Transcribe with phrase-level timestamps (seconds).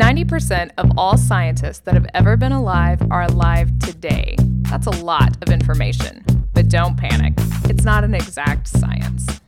[0.00, 4.34] 90% of all scientists that have ever been alive are alive today.
[4.62, 6.24] That's a lot of information.
[6.54, 7.34] But don't panic,
[7.64, 9.40] it's not an exact science.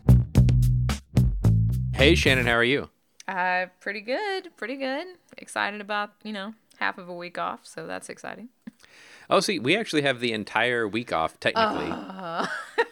[1.95, 2.91] Hey, Shannon, how are you?
[3.27, 5.07] Uh, pretty good, pretty good.
[5.39, 8.51] Excited about, you know, half of a week off, so that's exciting.
[9.31, 11.89] Oh, see, we actually have the entire week off, technically.
[11.91, 12.47] Uh,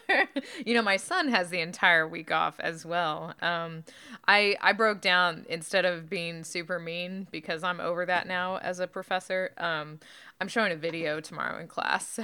[0.65, 3.33] you know, my son has the entire week off as well.
[3.41, 3.83] Um,
[4.27, 8.79] I I broke down instead of being super mean because I'm over that now as
[8.79, 9.51] a professor.
[9.57, 9.99] Um,
[10.39, 12.23] I'm showing a video tomorrow in class, so.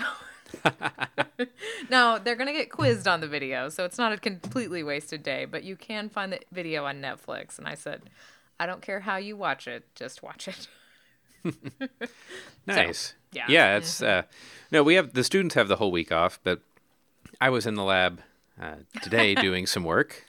[1.90, 5.46] no, they're gonna get quizzed on the video, so it's not a completely wasted day.
[5.46, 8.10] But you can find the video on Netflix, and I said,
[8.60, 10.68] I don't care how you watch it, just watch it.
[12.68, 13.00] nice.
[13.00, 13.46] So, yeah.
[13.50, 14.24] Yeah, it's uh,
[14.72, 14.84] no.
[14.84, 16.62] We have the students have the whole week off, but
[17.40, 18.22] I was in the lab
[18.62, 20.26] uh, today doing some work,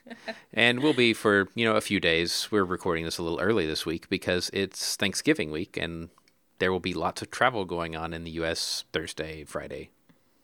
[0.53, 2.49] and we'll be for you know a few days.
[2.51, 6.11] We're recording this a little early this week because it's Thanksgiving week, and
[6.59, 8.85] there will be lots of travel going on in the U.S.
[8.93, 9.91] Thursday, Friday.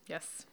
[0.06, 0.47] Yes,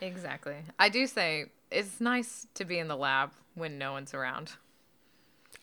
[0.00, 0.56] exactly.
[0.78, 4.52] I do say it's nice to be in the lab when no one's around.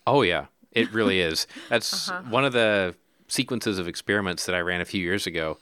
[0.06, 1.46] Oh yeah, it really is.
[1.68, 2.22] That's uh-huh.
[2.30, 2.94] one of the
[3.28, 5.58] sequences of experiments that I ran a few years ago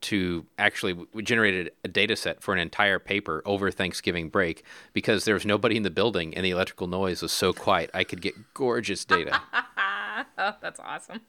[0.00, 5.24] to actually we generated a data set for an entire paper over Thanksgiving break because
[5.24, 8.20] there was nobody in the building and the electrical noise was so quiet I could
[8.20, 9.40] get gorgeous data.
[10.38, 11.20] oh, that's awesome.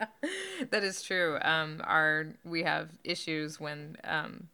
[0.70, 1.38] that is true.
[1.42, 4.48] Um, our we have issues when um,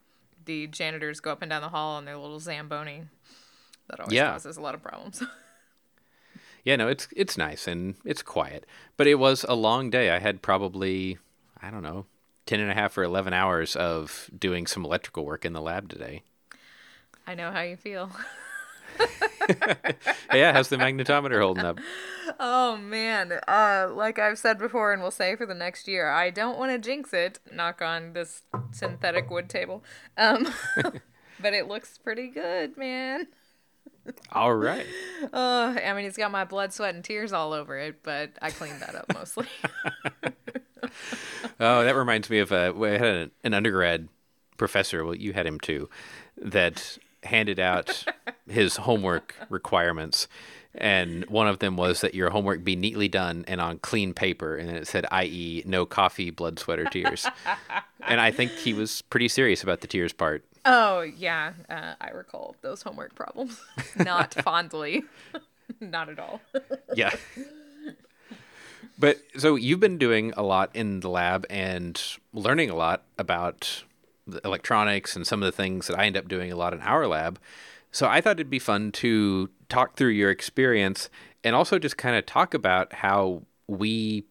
[0.45, 3.05] the janitors go up and down the hall on their little zamboni.
[3.89, 4.33] That always yeah.
[4.33, 5.23] causes a lot of problems.
[6.65, 8.67] yeah, no, it's it's nice and it's quiet,
[8.97, 10.11] but it was a long day.
[10.11, 11.19] I had probably
[11.61, 12.07] I don't know
[12.47, 15.89] 10 and a half or 11 hours of doing some electrical work in the lab
[15.89, 16.23] today.
[17.27, 18.11] I know how you feel.
[20.33, 21.79] yeah, how's the magnetometer holding up?
[22.39, 26.31] Oh man, uh, like I've said before, and will say for the next year, I
[26.31, 27.39] don't want to jinx it.
[27.53, 29.83] Knock on this synthetic wood table,
[30.17, 30.53] um,
[31.41, 33.29] but it looks pretty good, man.
[34.33, 34.87] All right.
[35.33, 38.51] Uh, I mean, it's got my blood, sweat, and tears all over it, but I
[38.51, 39.47] cleaned that up mostly
[41.61, 42.75] oh, that reminds me of a.
[42.75, 44.09] Uh, had a, an undergrad
[44.57, 45.05] professor.
[45.05, 45.89] Well, you had him too.
[46.37, 48.05] That handed out
[48.49, 50.29] his homework requirements,
[50.75, 54.57] and one of them was that your homework be neatly done and on clean paper,
[54.57, 57.27] and it said, "i.e., no coffee, blood, sweat, or tears."
[58.07, 60.45] and I think he was pretty serious about the tears part.
[60.65, 63.61] Oh yeah, uh, I recall those homework problems.
[63.97, 65.05] Not fondly,
[65.81, 66.41] not at all.
[66.95, 67.15] yeah.
[68.99, 72.01] But so you've been doing a lot in the lab and
[72.33, 73.85] learning a lot about
[74.45, 77.07] electronics and some of the things that I end up doing a lot in our
[77.07, 77.39] lab.
[77.91, 81.11] So I thought it'd be fun to talk through your experience
[81.43, 84.25] and also just kind of talk about how we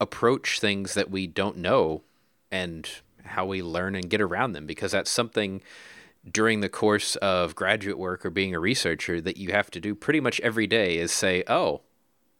[0.00, 2.02] approach things that we don't know
[2.50, 2.88] and
[3.24, 5.62] how we learn and get around them because that's something
[6.30, 9.94] during the course of graduate work or being a researcher that you have to do
[9.94, 11.80] pretty much every day is say, "Oh,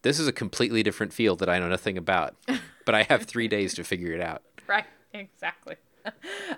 [0.02, 2.36] this is a completely different field that I know nothing about,
[2.84, 4.42] but I have three days to figure it out.
[4.66, 5.76] Right, exactly.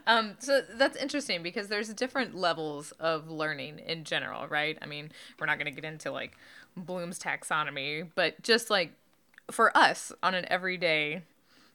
[0.07, 4.79] Um, so that's interesting because there's different levels of learning in general, right?
[4.81, 6.37] I mean, we're not going to get into like
[6.77, 8.93] Bloom's taxonomy, but just like
[9.51, 11.23] for us on an everyday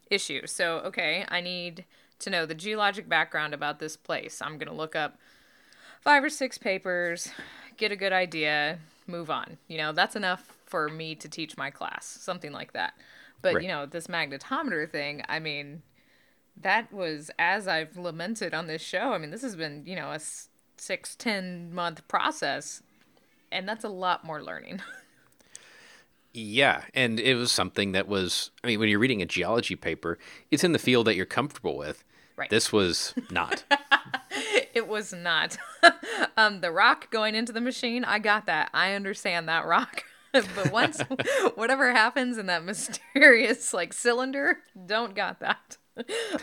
[0.09, 0.47] issue.
[0.47, 1.85] So, okay, I need
[2.19, 4.41] to know the geologic background about this place.
[4.41, 5.17] I'm going to look up
[6.01, 7.29] five or six papers,
[7.77, 9.57] get a good idea, move on.
[9.67, 12.93] You know, that's enough for me to teach my class, something like that.
[13.41, 13.63] But right.
[13.63, 15.81] you know, this magnetometer thing, I mean,
[16.61, 19.13] that was as I've lamented on this show.
[19.13, 20.19] I mean, this has been you know a
[20.77, 22.83] six ten month process,
[23.51, 24.81] and that's a lot more learning.
[26.33, 28.51] yeah, and it was something that was.
[28.63, 30.17] I mean, when you're reading a geology paper,
[30.51, 32.03] it's in the field that you're comfortable with.
[32.35, 32.49] Right.
[32.49, 33.63] This was not.
[34.73, 35.57] it was not.
[36.37, 38.69] um, the rock going into the machine, I got that.
[38.73, 40.03] I understand that rock.
[40.55, 41.01] but once
[41.55, 45.77] whatever happens in that mysterious like cylinder, don't got that.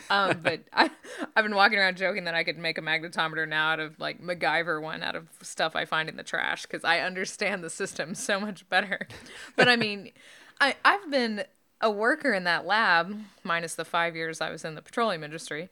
[0.09, 0.91] um, but I,
[1.35, 4.21] I've been walking around joking that I could make a magnetometer now out of like
[4.21, 8.15] MacGyver one out of stuff I find in the trash because I understand the system
[8.15, 9.07] so much better.
[9.55, 10.11] But I mean,
[10.59, 11.45] I I've been
[11.79, 15.69] a worker in that lab minus the five years I was in the petroleum industry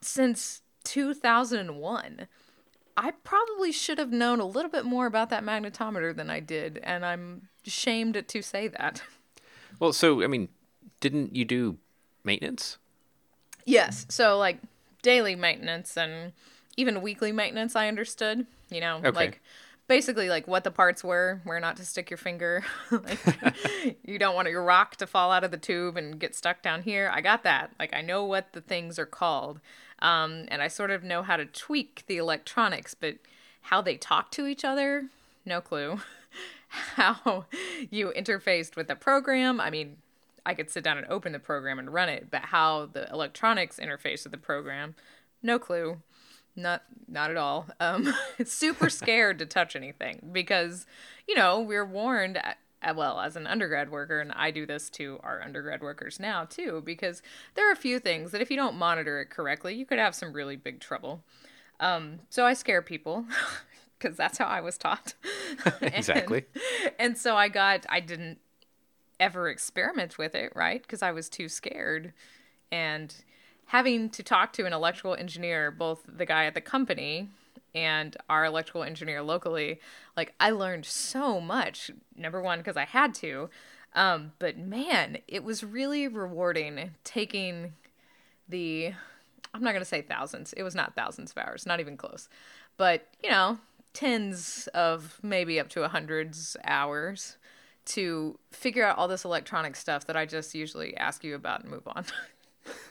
[0.00, 2.28] since 2001.
[2.96, 6.78] I probably should have known a little bit more about that magnetometer than I did,
[6.82, 9.02] and I'm shamed to say that.
[9.78, 10.48] Well, so I mean,
[11.00, 11.76] didn't you do
[12.24, 12.78] maintenance?
[13.66, 14.06] Yes.
[14.08, 14.58] So like
[15.02, 16.32] daily maintenance and
[16.76, 19.10] even weekly maintenance I understood, you know, okay.
[19.10, 19.42] like
[19.88, 22.64] basically like what the parts were, where not to stick your finger.
[22.90, 26.62] like, you don't want your rock to fall out of the tube and get stuck
[26.62, 27.10] down here.
[27.12, 27.72] I got that.
[27.78, 29.60] Like I know what the things are called,
[30.00, 33.16] um, and I sort of know how to tweak the electronics, but
[33.62, 35.06] how they talk to each other,
[35.44, 36.00] no clue.
[36.68, 37.46] how
[37.90, 39.96] you interfaced with the program, I mean,
[40.44, 43.80] I could sit down and open the program and run it, but how the electronics
[43.80, 44.94] interface with the program,
[45.42, 45.98] no clue.
[46.56, 47.68] Not not at all.
[47.78, 48.12] Um,
[48.44, 50.86] super scared to touch anything because,
[51.28, 55.18] you know, we're warned uh, well as an undergrad worker and i do this to
[55.22, 57.22] our undergrad workers now too because
[57.54, 60.14] there are a few things that if you don't monitor it correctly you could have
[60.14, 61.22] some really big trouble.
[61.80, 63.24] Um, so i scare people
[63.98, 65.14] because that's how i was taught.
[65.80, 66.44] Exactly.
[66.84, 68.38] And, and so i got i didn't
[69.18, 70.82] ever experiment with it right?
[70.82, 72.12] Because i was too scared.
[72.70, 73.14] And
[73.66, 77.30] having to talk to an electrical engineer both the guy at the company
[77.74, 79.80] and our electrical engineer locally,
[80.16, 81.90] like I learned so much.
[82.16, 83.50] Number one, because I had to.
[83.94, 87.74] Um, but man, it was really rewarding taking
[88.48, 88.92] the,
[89.52, 90.52] I'm not going to say thousands.
[90.54, 92.28] It was not thousands of hours, not even close.
[92.76, 93.58] But, you know,
[93.92, 97.36] tens of maybe up to a hundreds hours
[97.86, 101.70] to figure out all this electronic stuff that I just usually ask you about and
[101.70, 102.04] move on.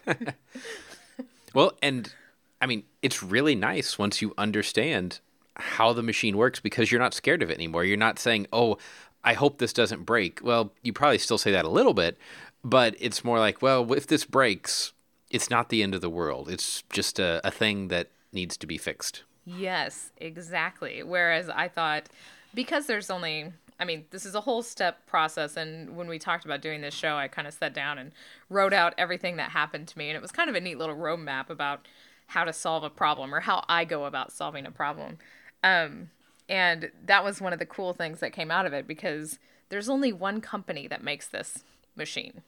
[1.54, 2.14] well, and
[2.62, 5.20] I mean, it's really nice once you understand
[5.56, 7.84] how the machine works because you're not scared of it anymore.
[7.84, 8.78] You're not saying, "Oh,
[9.24, 12.18] I hope this doesn't break." Well, you probably still say that a little bit,
[12.64, 14.94] but it's more like, "Well, if this breaks,
[15.30, 16.50] it's not the end of the world.
[16.50, 21.04] It's just a, a thing that needs to be fixed." Yes, exactly.
[21.04, 22.10] Whereas I thought
[22.56, 25.58] because there's only I mean, this is a whole step process.
[25.58, 28.12] And when we talked about doing this show, I kind of sat down and
[28.50, 30.10] wrote out everything that happened to me.
[30.10, 31.88] And it was kind of a neat little roadmap about
[32.28, 35.18] how to solve a problem or how I go about solving a problem.
[35.64, 36.10] Um,
[36.48, 39.40] and that was one of the cool things that came out of it because
[39.70, 41.64] there's only one company that makes this
[41.96, 42.42] machine.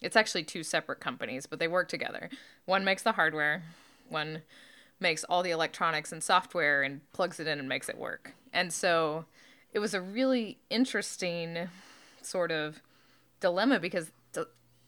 [0.00, 2.28] It's actually two separate companies, but they work together.
[2.64, 3.62] One makes the hardware,
[4.08, 4.42] one
[4.98, 8.34] makes all the electronics and software and plugs it in and makes it work.
[8.52, 9.26] And so
[9.72, 11.68] it was a really interesting
[12.22, 12.80] sort of
[13.40, 14.12] dilemma because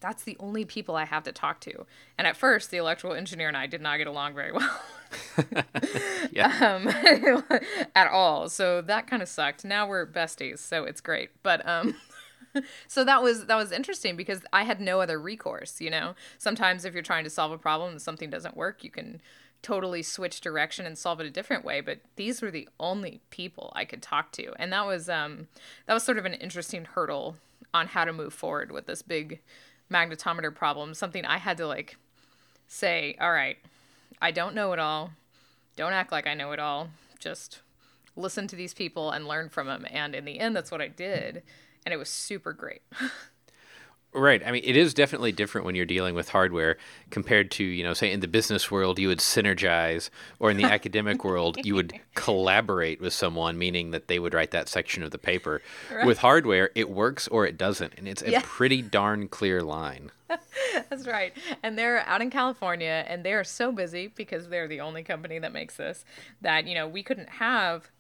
[0.04, 1.86] that's the only people I have to talk to.
[2.18, 4.80] And at first, the electrical engineer and I did not get along very well.
[6.60, 6.88] um,
[7.94, 8.50] at all.
[8.50, 9.64] So that kind of sucked.
[9.64, 11.30] Now we're besties, so it's great.
[11.42, 11.94] But um,
[12.86, 15.80] so that was that was interesting because I had no other recourse.
[15.80, 18.90] You know, sometimes if you're trying to solve a problem and something doesn't work, you
[18.90, 19.22] can
[19.64, 23.72] totally switch direction and solve it a different way but these were the only people
[23.74, 25.48] i could talk to and that was um
[25.86, 27.36] that was sort of an interesting hurdle
[27.74, 29.40] on how to move forward with this big
[29.90, 31.96] magnetometer problem, something I had to like
[32.68, 33.58] say, all right,
[34.22, 35.10] I don't know it all.
[35.76, 36.90] Don't act like I know it all.
[37.18, 37.60] Just
[38.16, 39.84] listen to these people and learn from them.
[39.90, 41.42] And in the end, that's what I did.
[41.84, 42.82] And it was super great.
[44.14, 44.46] Right.
[44.46, 46.76] I mean, it is definitely different when you're dealing with hardware
[47.10, 50.08] compared to, you know, say in the business world, you would synergize,
[50.38, 54.52] or in the academic world, you would collaborate with someone, meaning that they would write
[54.52, 55.60] that section of the paper.
[55.92, 56.06] Right.
[56.06, 57.94] With hardware, it works or it doesn't.
[57.96, 58.40] And it's a yeah.
[58.44, 60.12] pretty darn clear line.
[60.88, 61.32] That's right.
[61.62, 65.40] And they're out in California and they are so busy because they're the only company
[65.40, 66.04] that makes this
[66.40, 67.90] that, you know, we couldn't have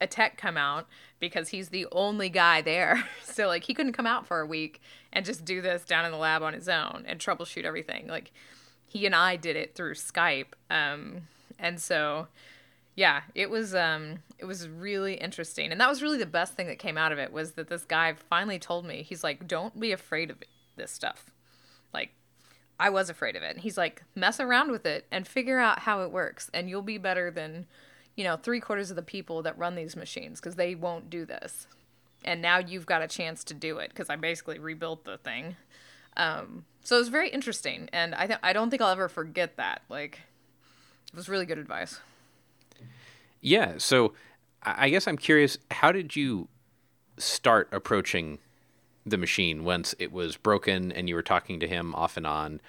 [0.00, 0.86] a tech come out
[1.18, 3.04] because he's the only guy there.
[3.22, 4.80] so like he couldn't come out for a week
[5.12, 8.06] and just do this down in the lab on his own and troubleshoot everything.
[8.06, 8.32] Like
[8.86, 10.54] he and I did it through Skype.
[10.70, 11.22] Um,
[11.58, 12.28] and so
[12.94, 15.70] yeah, it was um it was really interesting.
[15.70, 17.84] And that was really the best thing that came out of it was that this
[17.84, 20.38] guy finally told me, he's like, "Don't be afraid of
[20.76, 21.26] this stuff."
[21.94, 22.10] Like
[22.80, 23.54] I was afraid of it.
[23.54, 26.82] And he's like, "Mess around with it and figure out how it works and you'll
[26.82, 27.66] be better than
[28.18, 31.24] you know, three quarters of the people that run these machines because they won't do
[31.24, 31.68] this.
[32.24, 35.54] And now you've got a chance to do it because I basically rebuilt the thing.
[36.16, 39.56] Um, so it was very interesting, and I th- I don't think I'll ever forget
[39.56, 39.82] that.
[39.88, 40.18] Like,
[41.12, 42.00] it was really good advice.
[43.40, 43.74] Yeah.
[43.78, 44.14] So
[44.64, 45.56] I guess I'm curious.
[45.70, 46.48] How did you
[47.18, 48.40] start approaching
[49.06, 52.60] the machine once it was broken and you were talking to him off and on?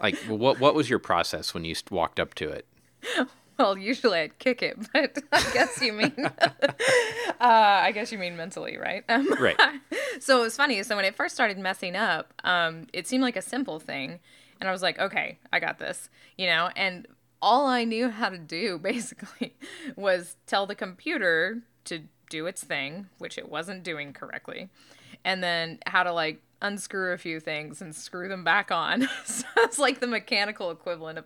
[0.00, 2.66] Like, what what was your process when you walked up to it?
[3.58, 6.70] Well, usually I'd kick it, but I guess you mean, uh,
[7.40, 9.04] I guess you mean mentally, right?
[9.08, 9.58] Um, right.
[10.20, 10.82] so it was funny.
[10.82, 14.20] So when it first started messing up, um, it seemed like a simple thing,
[14.60, 16.70] and I was like, okay, I got this, you know.
[16.76, 17.06] And
[17.40, 19.56] all I knew how to do basically
[19.96, 24.68] was tell the computer to do its thing, which it wasn't doing correctly,
[25.24, 29.08] and then how to like unscrew a few things and screw them back on.
[29.24, 31.24] so it's like the mechanical equivalent of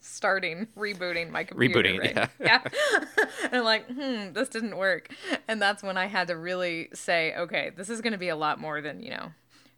[0.00, 1.82] starting rebooting my computer.
[1.82, 2.14] Rebooting, right?
[2.14, 2.28] yeah.
[2.40, 2.60] yeah.
[3.44, 5.12] and I'm like, hmm, this didn't work.
[5.48, 8.36] And that's when I had to really say, okay, this is going to be a
[8.36, 9.32] lot more than you know,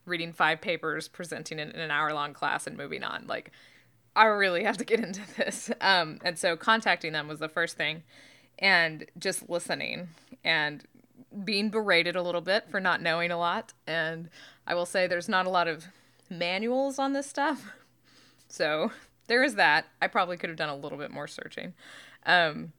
[0.06, 3.26] reading five papers, presenting it in an hour long class, and moving on.
[3.26, 3.50] Like,
[4.16, 5.70] I really have to get into this.
[5.80, 8.02] Um, and so contacting them was the first thing,
[8.58, 10.08] and just listening
[10.44, 10.84] and
[11.44, 13.72] being berated a little bit for not knowing a lot.
[13.86, 14.28] And
[14.66, 15.86] I will say there's not a lot of
[16.30, 17.72] manuals on this stuff.
[18.46, 18.92] So
[19.26, 19.86] there is that.
[20.02, 21.74] I probably could have done a little bit more searching.
[22.26, 22.72] Um,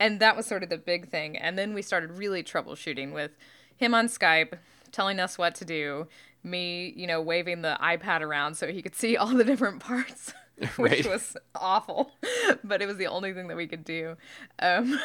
[0.00, 1.36] and that was sort of the big thing.
[1.36, 3.30] And then we started really troubleshooting with
[3.76, 4.58] him on Skype,
[4.92, 6.08] telling us what to do,
[6.42, 10.32] me, you know, waving the iPad around so he could see all the different parts.
[10.76, 11.06] which Right.
[11.06, 12.12] was awful,
[12.64, 14.16] but it was the only thing that we could do.
[14.60, 15.00] Um,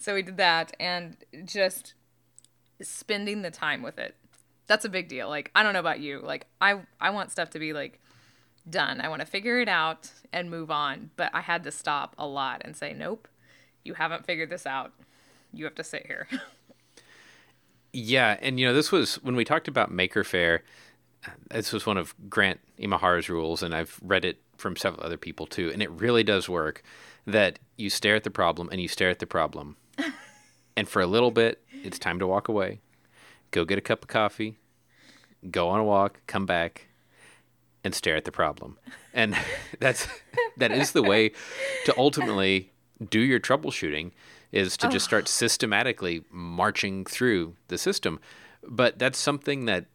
[0.00, 1.94] so we did that and just
[2.82, 4.16] spending the time with it.
[4.66, 5.28] That's a big deal.
[5.28, 6.20] Like I don't know about you.
[6.20, 8.00] Like I I want stuff to be like
[8.68, 9.00] done.
[9.00, 12.26] I want to figure it out and move on, but I had to stop a
[12.26, 13.28] lot and say, "Nope.
[13.84, 14.92] You haven't figured this out.
[15.52, 16.28] You have to sit here."
[17.98, 20.62] Yeah, and you know, this was when we talked about Maker Faire.
[21.48, 25.46] This was one of Grant Imahara's rules, and I've read it from several other people
[25.46, 25.70] too.
[25.72, 26.82] And it really does work
[27.26, 29.76] that you stare at the problem and you stare at the problem,
[30.76, 32.80] and for a little bit, it's time to walk away,
[33.50, 34.58] go get a cup of coffee,
[35.50, 36.88] go on a walk, come back,
[37.86, 38.78] and stare at the problem.
[39.14, 39.36] And
[39.80, 40.08] that's
[40.58, 41.30] that is the way
[41.86, 42.72] to ultimately
[43.08, 44.10] do your troubleshooting
[44.52, 48.18] is to just start systematically marching through the system.
[48.62, 49.86] But that's something that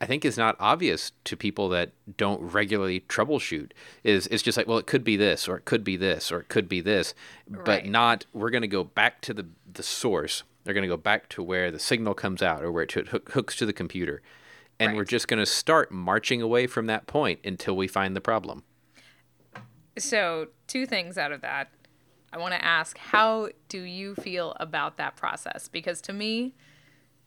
[0.00, 3.72] I think is not obvious to people that don't regularly troubleshoot.
[4.04, 6.40] Is it's just like, well, it could be this, or it could be this, or
[6.40, 7.14] it could be this,
[7.48, 8.26] but not.
[8.32, 10.44] We're going to go back to the the source.
[10.62, 13.32] They're going to go back to where the signal comes out, or where it hook,
[13.32, 14.22] hooks to the computer,
[14.80, 18.20] and we're just going to start marching away from that point until we find the
[18.20, 18.62] problem.
[19.98, 21.70] So, two things out of that.
[22.32, 25.66] I want to ask, how do you feel about that process?
[25.66, 26.54] Because to me,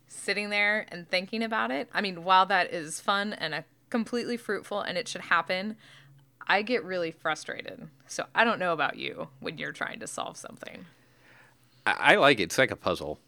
[0.08, 4.38] sitting there and thinking about it, I mean, while that is fun and a completely
[4.38, 5.75] fruitful and it should happen,
[6.48, 7.89] I get really frustrated.
[8.08, 10.86] So, I don't know about you when you're trying to solve something.
[11.86, 12.43] I, I like it.
[12.43, 13.20] It's like a puzzle.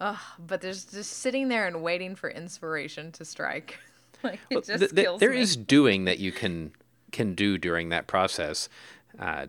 [0.00, 3.78] But there's just sitting there and waiting for inspiration to strike.
[4.22, 5.40] like it just Th- th- there me.
[5.40, 6.72] is doing that you can
[7.12, 8.68] can do during that process.
[9.18, 9.46] Uh,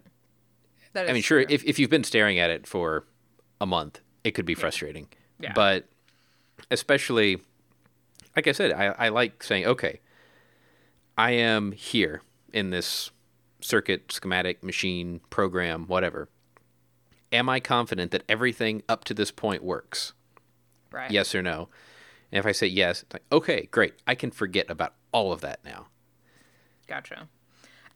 [0.93, 3.03] That I mean, is sure, if, if you've been staring at it for
[3.59, 5.07] a month, it could be frustrating.
[5.39, 5.51] Yeah.
[5.53, 5.85] But
[6.71, 7.41] especially,
[8.35, 9.99] like I said, I, I like saying, okay,
[11.17, 12.21] I am here
[12.53, 13.11] in this
[13.61, 16.29] circuit, schematic, machine, program, whatever.
[17.31, 20.13] Am I confident that everything up to this point works?
[20.91, 21.11] Right.
[21.11, 21.69] Yes or no?
[22.31, 23.95] And if I say yes, it's like, okay, great.
[24.05, 25.87] I can forget about all of that now.
[26.87, 27.27] Gotcha.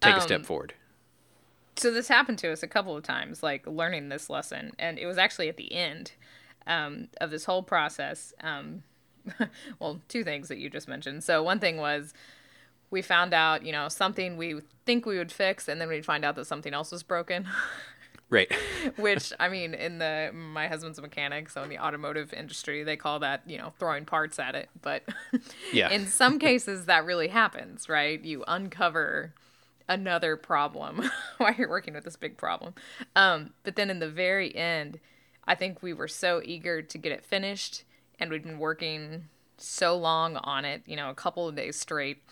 [0.02, 0.74] Take a Um, step forward.
[1.78, 5.06] so this happened to us a couple of times like learning this lesson and it
[5.08, 6.12] was actually at the end
[6.68, 8.84] um, of this whole process um,
[9.80, 12.14] well two things that you just mentioned so one thing was
[12.92, 16.24] we found out you know something we think we would fix and then we'd find
[16.24, 17.48] out that something else was broken
[18.30, 18.52] Right.
[18.98, 22.96] which i mean in the my husband's a mechanic so in the automotive industry they
[22.98, 25.04] call that you know throwing parts at it but
[25.74, 25.90] Yeah.
[25.90, 29.34] in some cases that really happens right you uncover
[29.88, 32.74] another problem while you're working with this big problem
[33.16, 35.00] um, but then in the very end
[35.46, 37.84] i think we were so eager to get it finished
[38.20, 39.26] and we'd been working
[39.58, 42.24] so long on it you know a couple of days straight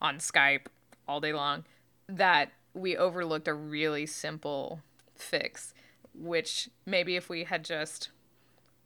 [0.00, 0.66] on skype
[1.06, 1.64] all day long
[2.08, 4.80] that we overlooked a really simple
[5.22, 5.72] fix
[6.14, 8.10] which maybe if we had just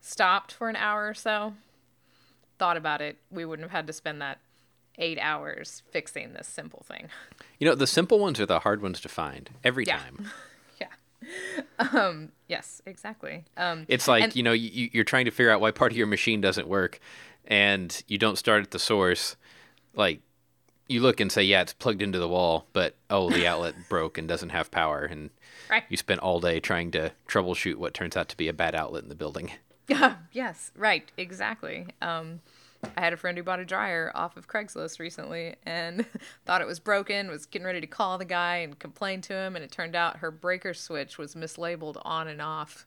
[0.00, 1.54] stopped for an hour or so
[2.58, 4.38] thought about it we wouldn't have had to spend that
[4.98, 7.08] eight hours fixing this simple thing
[7.58, 9.98] You know, the simple ones are the hard ones to find every Yeah.
[9.98, 10.30] time.
[10.80, 10.86] yeah
[11.92, 15.60] um yes exactly um It's like, And- you know, you, you're trying to figure out
[15.60, 16.98] why part of your machine doesn't work
[17.46, 19.36] and you don't start at the source.
[19.94, 20.20] Like,
[20.88, 24.18] you look and say, yeah, it's plugged into the wall, but oh, the outlet broke
[24.18, 25.04] and doesn't have power.
[25.04, 25.30] And
[25.70, 28.74] right you spent all day trying to troubleshoot what turns out to be a bad
[28.74, 29.50] outlet in the building.
[29.88, 30.16] Yeah.
[30.32, 32.40] yes right exactly um
[32.96, 36.04] I had a friend who bought a dryer off of Craigslist recently and
[36.44, 39.56] thought it was broken, was getting ready to call the guy and complain to him,
[39.56, 42.86] and it turned out her breaker switch was mislabeled on and off.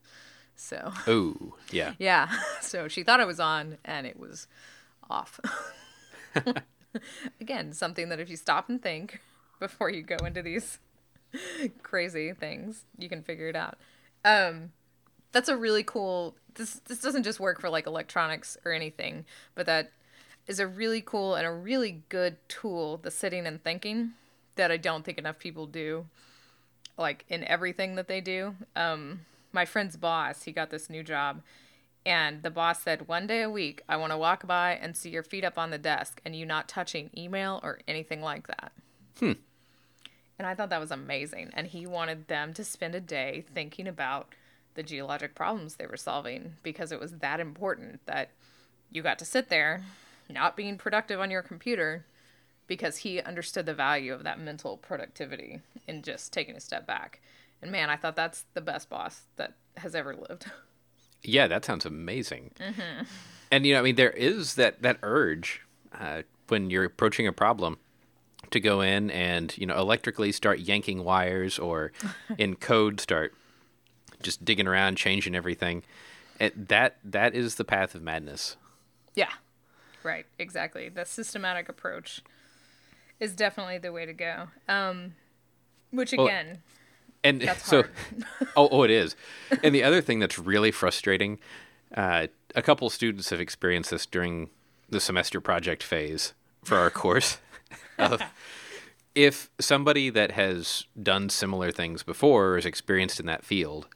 [0.55, 1.93] So, Oh, yeah.
[1.97, 2.29] yeah.
[2.61, 4.47] So she thought it was on and it was
[5.09, 5.39] off.
[7.41, 9.21] Again, something that if you stop and think
[9.59, 10.79] before you go into these
[11.83, 13.77] crazy things, you can figure it out.
[14.25, 14.71] Um,
[15.31, 16.35] that's a really cool.
[16.55, 19.91] This this doesn't just work for like electronics or anything, but that
[20.47, 22.97] is a really cool and a really good tool.
[22.97, 24.11] The sitting and thinking
[24.55, 26.07] that I don't think enough people do,
[26.97, 28.55] like in everything that they do.
[28.75, 31.41] Um, my friend's boss, he got this new job,
[32.05, 35.09] and the boss said, One day a week, I want to walk by and see
[35.09, 38.71] your feet up on the desk and you not touching email or anything like that.
[39.19, 39.33] Hmm.
[40.37, 41.51] And I thought that was amazing.
[41.53, 44.33] And he wanted them to spend a day thinking about
[44.75, 48.29] the geologic problems they were solving because it was that important that
[48.89, 49.83] you got to sit there
[50.29, 52.05] not being productive on your computer
[52.67, 57.19] because he understood the value of that mental productivity and just taking a step back.
[57.61, 60.45] And man, I thought that's the best boss that has ever lived.
[61.23, 62.51] Yeah, that sounds amazing.
[63.51, 65.61] And you know, I mean, there is that that urge
[65.97, 67.77] uh, when you're approaching a problem
[68.51, 71.91] to go in and you know electrically start yanking wires or
[72.37, 73.33] in code start
[74.21, 75.83] just digging around, changing everything.
[76.39, 78.55] It, that that is the path of madness.
[79.15, 79.31] Yeah.
[80.03, 80.87] Right, exactly.
[80.87, 82.21] The systematic approach
[83.19, 84.47] is definitely the way to go.
[84.67, 85.15] Um,
[85.91, 86.59] which Well, again,
[87.23, 87.83] And That's so,
[88.55, 89.15] oh, oh, it is.
[89.63, 91.39] And the other thing that's really frustrating,
[91.95, 94.49] uh, a couple students have experienced this during
[94.89, 96.33] the semester project phase
[96.63, 97.37] for our course.
[97.97, 98.21] of
[99.13, 103.87] if somebody that has done similar things before or is experienced in that field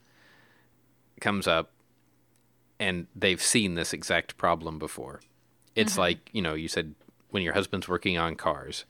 [1.22, 1.72] comes up
[2.80, 5.22] and they've seen this exact problem before,
[5.75, 6.94] it's like, you know, you said
[7.30, 8.86] when your husband's working on cars,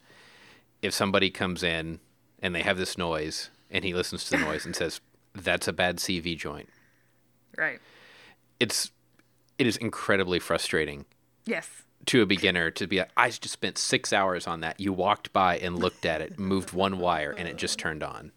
[0.82, 2.00] if somebody comes in
[2.42, 5.02] and they have this noise and he listens to the noise and says,
[5.36, 6.70] that's a bad CV joint,
[7.58, 7.80] right.
[8.60, 8.92] it's,
[9.58, 11.06] it is incredibly frustrating
[11.46, 11.70] Yes.
[12.06, 14.80] to a beginner to be like, I just spent six hours on that.
[14.80, 18.32] You walked by and looked at it, moved one wire, and it just turned on.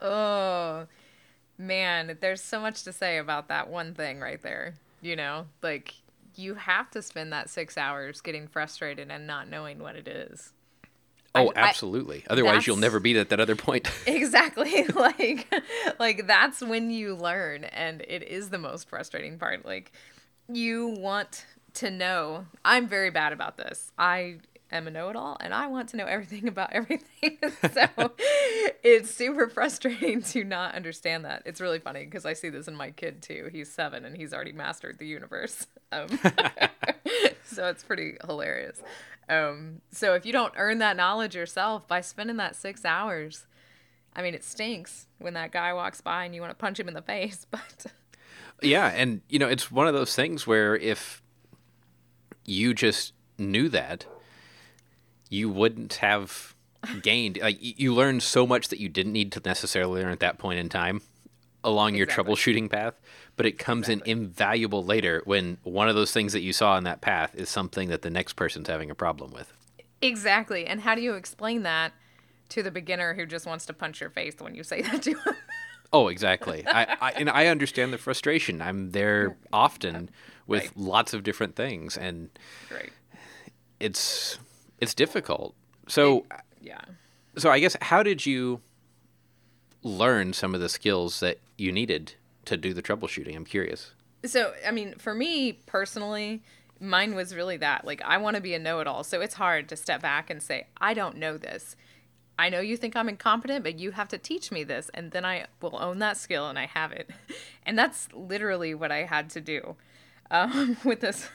[0.00, 0.86] Oh,
[1.58, 4.74] man, there's so much to say about that one thing right there.
[5.02, 5.94] You know, like
[6.34, 10.52] you have to spend that six hours getting frustrated and not knowing what it is.
[11.36, 12.24] Oh, I- absolutely.
[12.28, 13.88] Otherwise, you'll never be at that other point.
[14.06, 14.84] Exactly.
[14.94, 15.52] like
[15.98, 19.64] like that's when you learn and it is the most frustrating part.
[19.64, 19.92] Like
[20.48, 22.46] you want to know.
[22.64, 23.92] I'm very bad about this.
[23.98, 24.38] I
[24.72, 27.38] am a know-it-all and I want to know everything about everything.
[27.72, 28.12] so
[28.82, 31.42] it's super frustrating to not understand that.
[31.46, 33.48] It's really funny because I see this in my kid too.
[33.52, 35.66] He's 7 and he's already mastered the universe.
[35.92, 36.08] Um,
[37.44, 38.80] so it's pretty hilarious.
[39.28, 43.46] Um, so if you don't earn that knowledge yourself by spending that 6 hours,
[44.14, 46.88] I mean, it stinks when that guy walks by and you want to punch him
[46.88, 47.86] in the face, but
[48.62, 48.86] yeah.
[48.88, 51.22] And, you know, it's one of those things where if
[52.44, 54.06] you just knew that,
[55.28, 56.54] you wouldn't have
[57.02, 60.38] gained, like, you learned so much that you didn't need to necessarily learn at that
[60.38, 61.02] point in time
[61.64, 62.94] along your troubleshooting path,
[63.36, 66.84] but it comes in invaluable later when one of those things that you saw in
[66.84, 69.52] that path is something that the next person's having a problem with.
[70.02, 70.66] exactly.
[70.66, 71.92] And how do you explain that
[72.50, 75.10] to the beginner who just wants to punch your face when you say that to
[75.10, 75.34] him?
[75.92, 76.64] Oh, exactly.
[76.66, 78.60] I, I and I understand the frustration.
[78.60, 80.10] I'm there often
[80.46, 80.76] with Right.
[80.76, 82.28] lots of different things, and
[82.68, 82.90] Great.
[83.78, 84.38] it's
[84.80, 85.54] it's difficult.
[85.88, 86.80] So uh, Yeah.
[87.38, 88.60] so I guess how did you
[89.82, 92.14] learn some of the skills that you needed
[92.46, 93.36] to do the troubleshooting?
[93.36, 93.92] I'm curious.
[94.24, 96.42] So, I mean, for me personally,
[96.80, 97.84] mine was really that.
[97.84, 99.04] Like, I want to be a know it all.
[99.04, 101.76] So it's hard to step back and say, I don't know this.
[102.38, 104.90] I know you think I'm incompetent, but you have to teach me this.
[104.92, 107.10] And then I will own that skill and I have it.
[107.68, 109.74] And that's literally what I had to do.
[110.30, 111.28] Um, with this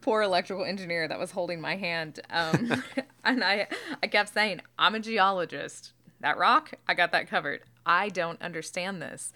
[0.00, 2.20] poor electrical engineer that was holding my hand.
[2.30, 2.82] Um,
[3.24, 3.66] and I,
[4.02, 5.92] I kept saying, I'm a geologist.
[6.20, 7.64] That rock, I got that covered.
[7.84, 9.34] I don't understand this.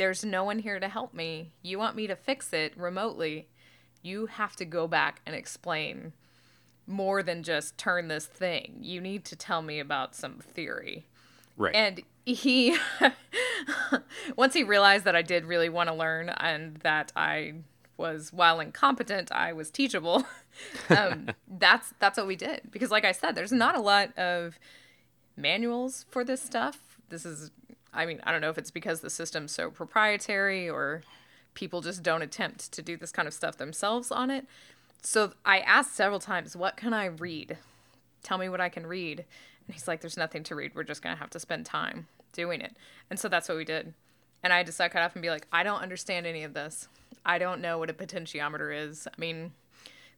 [0.00, 1.52] There's no one here to help me.
[1.60, 3.48] You want me to fix it remotely.
[4.00, 6.14] You have to go back and explain
[6.86, 8.78] more than just turn this thing.
[8.80, 11.04] You need to tell me about some theory.
[11.58, 11.74] Right.
[11.74, 12.78] And he,
[14.36, 17.56] once he realized that I did really want to learn and that I
[17.98, 20.24] was, while incompetent, I was teachable.
[20.88, 24.58] um, that's that's what we did because, like I said, there's not a lot of
[25.36, 26.96] manuals for this stuff.
[27.10, 27.50] This is,
[27.92, 31.02] I mean, I don't know if it's because the system's so proprietary or
[31.54, 34.46] people just don't attempt to do this kind of stuff themselves on it.
[35.02, 37.58] So I asked several times, "What can I read?
[38.22, 39.20] Tell me what I can read."
[39.66, 40.74] And he's like, "There's nothing to read.
[40.74, 42.76] We're just gonna have to spend time doing it."
[43.08, 43.94] And so that's what we did.
[44.42, 46.88] And I had to suck it and be like, "I don't understand any of this.
[47.24, 49.06] I don't know what a potentiometer is.
[49.06, 49.52] I mean,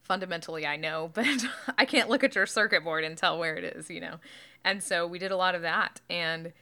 [0.03, 1.47] fundamentally I know, but
[1.79, 4.21] I can't look at your circuit board and tell where it is, you know."
[4.65, 6.53] And so we did a lot of that, and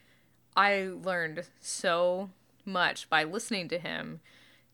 [0.57, 2.31] I learned so
[2.65, 4.21] much by listening to him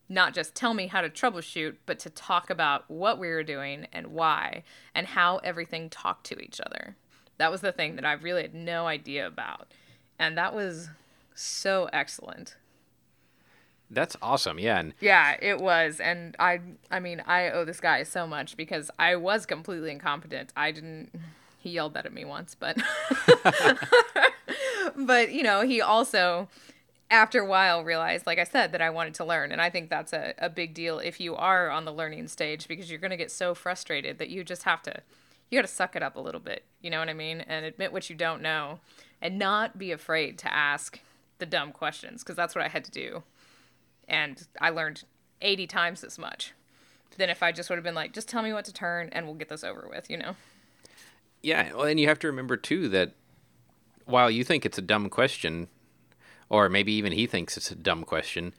[0.09, 3.87] not just tell me how to troubleshoot, but to talk about what we were doing
[3.93, 4.63] and why
[4.95, 6.97] and how everything talked to each other.
[7.39, 9.73] That was the thing that I really had no idea about.
[10.19, 10.91] And that was
[11.35, 12.57] so excellent.
[13.91, 14.59] That's awesome.
[14.59, 16.01] Yeah, and Yeah, it was.
[16.01, 16.61] And I
[16.91, 20.53] I mean, I owe this guy so much because I was completely incompetent.
[20.57, 21.11] I didn't
[21.59, 22.77] he yelled that at me once, but
[24.97, 26.49] but you know, he also
[27.11, 29.53] after a while realized, like I said, that I wanted to learn.
[29.53, 32.67] And I think that's a, a big deal if you are on the learning stage
[32.67, 35.01] because you're gonna get so frustrated that you just have to
[35.49, 36.65] you gotta suck it up a little bit.
[36.81, 37.41] You know what I mean?
[37.41, 38.81] And admit what you don't know
[39.23, 41.01] and not be afraid to ask
[41.39, 43.23] the dumb questions because that's what I had to do
[44.09, 45.05] and I learned
[45.41, 46.53] 80 times as much
[47.17, 49.27] than if I just would have been like, just tell me what to turn and
[49.27, 50.37] we'll get this over with, you know?
[51.43, 53.13] yeah, well, and you have to remember too that
[54.07, 55.69] while you think it's a dumb question,
[56.49, 58.55] or maybe even he thinks it's a dumb question,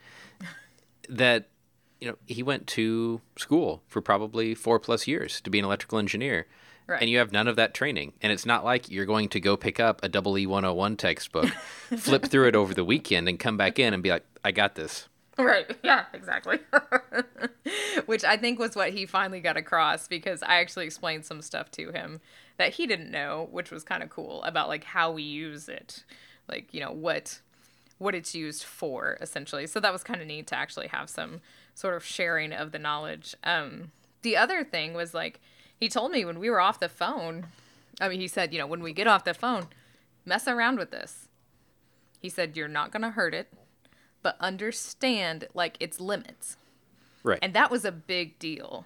[1.10, 1.50] that
[2.00, 5.98] you know he went to school for probably four plus years to be an electrical
[5.98, 6.46] engineer.
[6.86, 7.02] Right.
[7.02, 8.14] And you have none of that training.
[8.22, 11.48] And it's not like you're going to go pick up a double E 101 textbook,
[11.98, 14.76] flip through it over the weekend, and come back in and be like, I got
[14.76, 15.10] this.
[15.38, 15.76] Right.
[15.84, 16.60] Yeah, exactly.
[18.06, 21.72] Which I think was what he finally got across because I actually explained some stuff
[21.72, 22.20] to him
[22.58, 26.04] that he didn't know, which was kind of cool about like how we use it.
[26.48, 27.42] Like, you know, what
[28.00, 29.66] what it's used for essentially.
[29.68, 31.42] So that was kind of neat to actually have some
[31.74, 33.36] sort of sharing of the knowledge.
[33.44, 33.92] Um
[34.24, 35.40] the other thing was like
[35.80, 37.48] he told me when we were off the phone,
[38.02, 39.68] I mean he said, you know, when we get off the phone,
[40.26, 41.28] mess around with this.
[42.20, 43.48] He said you're not going to hurt it
[44.22, 46.58] but understand like its limits.
[47.24, 47.40] Right.
[47.42, 48.86] And that was a big deal,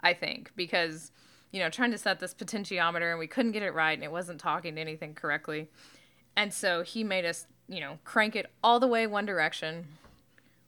[0.00, 1.12] I think, because,
[1.52, 4.12] you know, trying to set this potentiometer and we couldn't get it right and it
[4.12, 5.68] wasn't talking to anything correctly.
[6.36, 9.86] And so he made us, you know, crank it all the way one direction,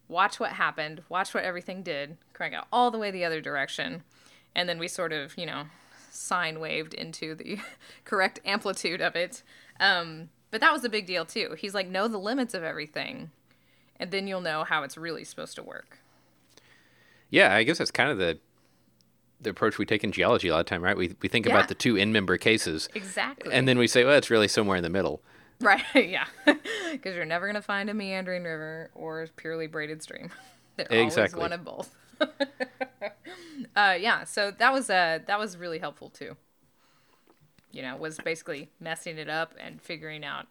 [0.08, 4.04] watch what happened, watch what everything did, crank it all the way the other direction.
[4.54, 5.64] And then we sort of, you know,
[6.10, 7.58] sine waved into the
[8.04, 9.42] correct amplitude of it.
[9.80, 11.56] Um, but that was a big deal too.
[11.58, 13.30] He's like, know the limits of everything
[13.98, 15.98] and then you'll know how it's really supposed to work.
[17.30, 18.38] Yeah, I guess that's kind of the
[19.40, 20.96] the approach we take in geology a lot of time, right?
[20.96, 21.52] We we think Yeah.
[21.56, 23.52] about the two end member cases, Exactly.
[23.52, 25.20] and then we say, well, it's really somewhere in the middle.
[25.60, 26.26] right, yeah,
[26.92, 30.30] because you're never gonna find a meandering river or a purely braided stream.
[30.76, 31.40] They're Exactly.
[31.40, 31.90] always one of both.
[33.76, 36.36] uh, yeah, so that was uh, that was really helpful too.
[37.72, 40.46] You know, was basically messing it up and figuring out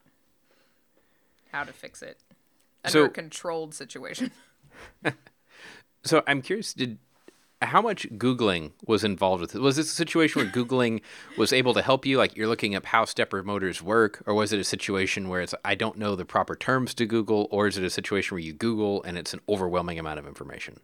[1.51, 2.19] how to fix it
[2.85, 4.31] under So- a controlled situation.
[6.03, 6.99] So I'm curious, did
[7.63, 9.59] how much googling was involved with it?
[9.59, 11.01] Was this a situation where googling
[11.35, 14.53] was able to help you, like you're looking up how stepper motors work, or was
[14.53, 17.77] it a situation where it's I don't know the proper terms to Google, or is
[17.77, 20.79] it a situation where you Google and it's an overwhelming amount of information?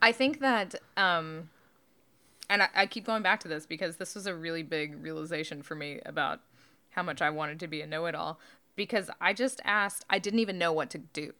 [0.00, 1.48] I think that, um,
[2.50, 5.62] and I, I keep going back to this because this was a really big realization
[5.62, 6.40] for me about
[6.90, 8.40] how much I wanted to be a know it all.
[8.82, 11.34] Because I just asked, I didn't even know what to do.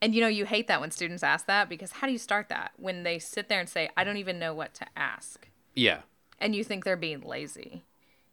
[0.00, 2.48] And you know, you hate that when students ask that because how do you start
[2.48, 2.72] that?
[2.78, 5.50] When they sit there and say, I don't even know what to ask.
[5.74, 6.00] Yeah,
[6.38, 7.84] And you think they're being lazy.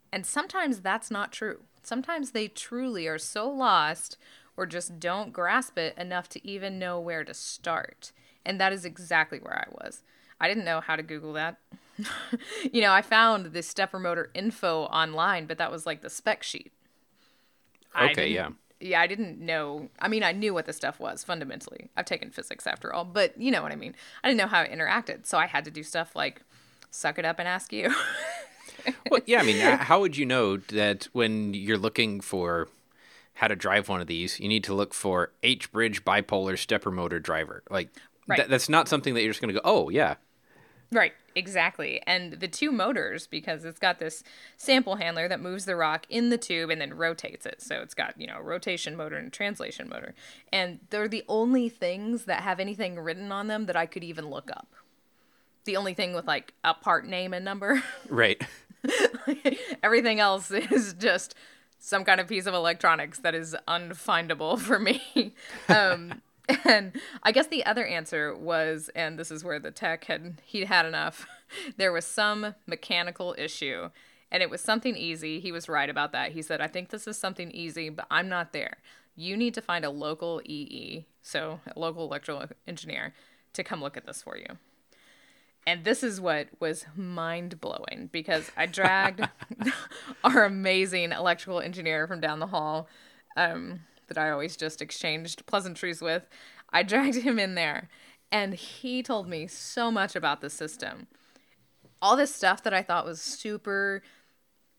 [0.09, 1.63] And sometimes that's not true.
[1.83, 4.17] Sometimes they truly are so lost
[4.55, 8.13] or just don't grasp it enough to even know where to start.
[8.45, 10.01] And that is exactly where I was.
[10.39, 11.59] I didn't know how to Google that.
[12.71, 16.41] you know, I found the stepper motor info online, but that was like the spec
[16.41, 16.71] sheet.
[17.99, 18.49] Okay, yeah.
[18.79, 19.89] Yeah, I didn't know.
[19.99, 21.89] I mean, I knew what the stuff was fundamentally.
[21.95, 23.95] I've taken physics after all, but you know what I mean.
[24.23, 26.41] I didn't know how it interacted, so I had to do stuff like
[26.91, 27.93] suck it up and ask you.
[29.09, 29.39] well, yeah.
[29.39, 32.67] I mean, how would you know that when you're looking for
[33.35, 36.91] how to drive one of these, you need to look for H bridge bipolar stepper
[36.91, 37.63] motor driver?
[37.69, 37.89] Like
[38.27, 38.37] Right.
[38.37, 40.15] that, that's not something that you're just going to go, oh yeah,
[40.91, 42.01] Right, exactly.
[42.05, 44.23] And the two motors, because it's got this
[44.57, 47.61] sample handler that moves the rock in the tube and then rotates it.
[47.61, 50.13] So it's got, you know, a rotation motor and a translation motor.
[50.53, 54.29] And they're the only things that have anything written on them that I could even
[54.29, 54.73] look up.
[55.65, 57.83] The only thing with like a part name and number.
[58.09, 58.41] right.
[59.83, 61.35] Everything else is just
[61.79, 65.01] some kind of piece of electronics that is unfindable for me.
[65.67, 66.21] Um,
[66.65, 70.67] and I guess the other answer was, and this is where the tech had he'd
[70.67, 71.27] had enough.
[71.77, 73.91] There was some mechanical issue,
[74.31, 75.39] and it was something easy.
[75.39, 76.31] He was right about that.
[76.31, 78.77] He said, "I think this is something easy, but I'm not there.
[79.15, 83.13] You need to find a local EE, so a local electrical engineer,
[83.53, 84.57] to come look at this for you."
[85.67, 89.27] And this is what was mind blowing because I dragged
[90.23, 92.87] our amazing electrical engineer from down the hall
[93.37, 96.27] um, that I always just exchanged pleasantries with.
[96.71, 97.89] I dragged him in there
[98.31, 101.07] and he told me so much about the system.
[102.01, 104.03] All this stuff that I thought was super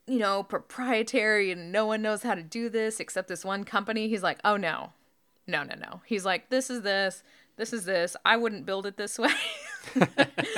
[0.07, 4.09] you know, proprietary and no one knows how to do this except this one company.
[4.09, 4.93] He's like, oh no,
[5.47, 6.01] no, no, no.
[6.07, 7.23] He's like, this is this,
[7.57, 8.17] this is this.
[8.25, 9.33] I wouldn't build it this way,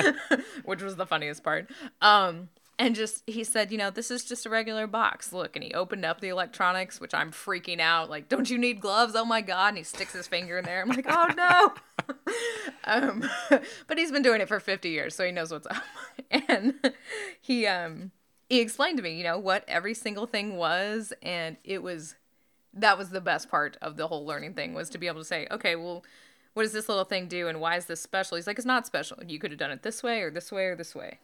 [0.65, 1.71] which was the funniest part.
[2.03, 5.33] Um, and just he said, you know, this is just a regular box.
[5.33, 8.09] Look, and he opened up the electronics, which I'm freaking out.
[8.09, 9.15] Like, don't you need gloves?
[9.17, 9.69] Oh my god!
[9.69, 10.83] And he sticks his finger in there.
[10.83, 11.75] I'm like, oh no.
[12.85, 13.29] um,
[13.87, 15.83] but he's been doing it for 50 years, so he knows what's up.
[16.31, 16.75] and
[17.41, 18.13] he um
[18.49, 22.15] he explained to me, you know, what every single thing was, and it was
[22.73, 25.25] that was the best part of the whole learning thing was to be able to
[25.25, 26.05] say, okay, well,
[26.55, 28.37] what does this little thing do, and why is this special?
[28.37, 29.19] He's like, it's not special.
[29.27, 31.19] You could have done it this way, or this way, or this way.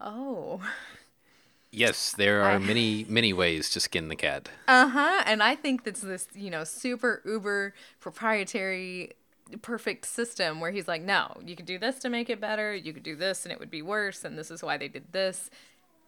[0.00, 0.60] Oh.
[1.70, 4.48] Yes, there are many, many ways to skin the cat.
[4.66, 5.22] Uh huh.
[5.26, 9.12] And I think that's this, you know, super uber proprietary,
[9.60, 12.74] perfect system where he's like, no, you could do this to make it better.
[12.74, 14.24] You could do this and it would be worse.
[14.24, 15.50] And this is why they did this.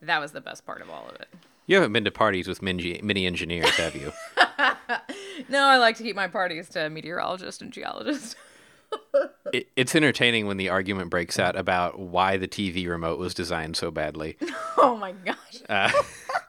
[0.01, 1.29] That was the best part of all of it.
[1.67, 4.13] You haven't been to parties with mini, mini engineers, have you?
[5.49, 8.35] no, I like to keep my parties to meteorologists and geologists.
[9.53, 13.77] it, it's entertaining when the argument breaks out about why the TV remote was designed
[13.77, 14.37] so badly.
[14.77, 15.63] oh my gosh.
[15.69, 15.91] Uh,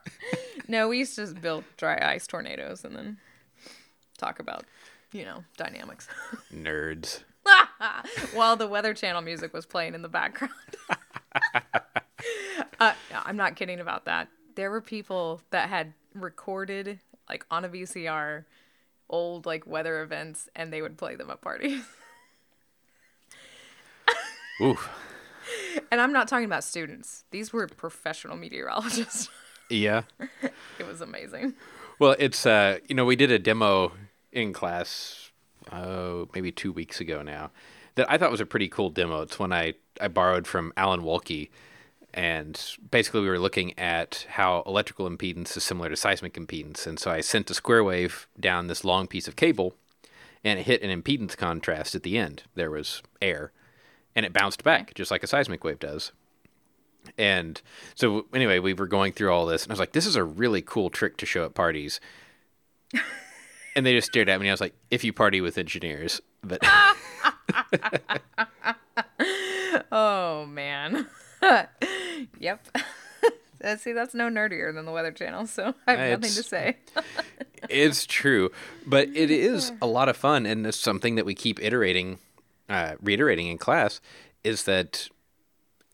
[0.67, 3.17] no, we used to just build dry ice tornadoes and then
[4.17, 4.65] talk about,
[5.11, 6.07] you know, dynamics.
[6.53, 7.23] Nerds.
[8.33, 10.53] While the Weather Channel music was playing in the background.
[12.79, 14.27] uh, I'm not kidding about that.
[14.55, 18.45] There were people that had recorded, like on a VCR,
[19.09, 21.83] old like weather events, and they would play them at parties.
[24.61, 24.89] Oof.
[25.91, 27.25] And I'm not talking about students.
[27.31, 29.29] These were professional meteorologists.
[29.69, 30.01] Yeah.
[30.79, 31.53] it was amazing.
[31.97, 33.93] Well, it's uh, you know, we did a demo
[34.33, 35.31] in class
[35.71, 37.51] oh, maybe 2 weeks ago now
[37.95, 39.21] that I thought was a pretty cool demo.
[39.21, 41.49] It's one I I borrowed from Alan Wolke
[42.13, 46.99] and basically we were looking at how electrical impedance is similar to seismic impedance and
[46.99, 49.75] so I sent a square wave down this long piece of cable
[50.43, 52.43] and it hit an impedance contrast at the end.
[52.55, 53.53] There was air
[54.15, 56.11] and it bounced back just like a seismic wave does.
[57.17, 57.61] And
[57.95, 60.23] so anyway, we were going through all this, and I was like, "This is a
[60.23, 61.99] really cool trick to show at parties."
[63.75, 64.47] and they just stared at me.
[64.47, 66.61] And I was like, "If you party with engineers," but
[69.91, 71.07] oh man,
[72.39, 72.67] yep.
[73.63, 76.49] Uh, see, that's no nerdier than the Weather Channel, so I have it's, nothing to
[76.49, 76.77] say.
[77.69, 78.51] it's true,
[78.87, 82.17] but it is a lot of fun, and it's something that we keep iterating
[82.73, 84.01] uh, reiterating in class
[84.43, 85.09] is that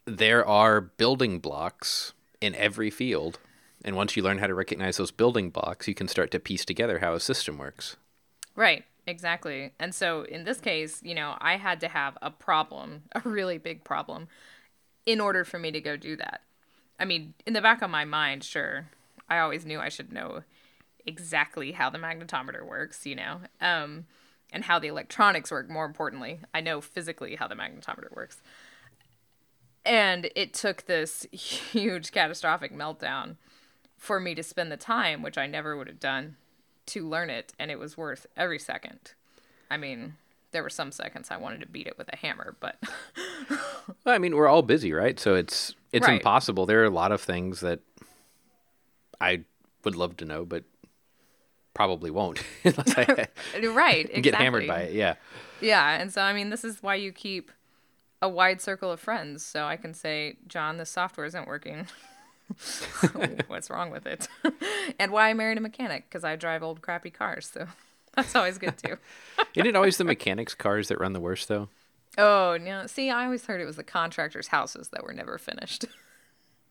[0.05, 3.39] there are building blocks in every field.
[3.83, 6.65] And once you learn how to recognize those building blocks, you can start to piece
[6.65, 7.97] together how a system works.
[8.55, 9.73] Right, exactly.
[9.79, 13.57] And so in this case, you know, I had to have a problem, a really
[13.57, 14.27] big problem,
[15.05, 16.41] in order for me to go do that.
[16.99, 18.87] I mean, in the back of my mind, sure,
[19.29, 20.43] I always knew I should know
[21.05, 23.41] exactly how the magnetometer works, you know.
[23.61, 24.05] Um,
[24.51, 26.39] and how the electronics work, more importantly.
[26.53, 28.41] I know physically how the magnetometer works.
[29.85, 33.35] And it took this huge catastrophic meltdown
[33.97, 36.35] for me to spend the time, which I never would have done,
[36.87, 37.53] to learn it.
[37.59, 39.13] And it was worth every second.
[39.69, 40.15] I mean,
[40.51, 42.77] there were some seconds I wanted to beat it with a hammer, but.
[43.49, 45.19] well, I mean, we're all busy, right?
[45.19, 46.15] So it's it's right.
[46.15, 46.65] impossible.
[46.65, 47.79] There are a lot of things that
[49.19, 49.41] I
[49.83, 50.63] would love to know, but
[51.77, 53.05] probably won't unless I
[53.53, 54.21] right exactly.
[54.21, 54.95] get hammered by it.
[54.95, 55.13] Yeah.
[55.61, 57.51] Yeah, and so I mean, this is why you keep
[58.19, 61.85] a wide circle of friends, so I can say, John, the software isn't working.
[63.47, 64.27] What's wrong with it?
[64.99, 67.67] and why I married a mechanic because I drive old crappy cars, so
[68.15, 68.97] that's always good too.
[69.53, 71.69] Isn't it always the mechanics' cars that run the worst though?
[72.17, 72.87] Oh no!
[72.87, 75.85] See, I always heard it was the contractors' houses that were never finished.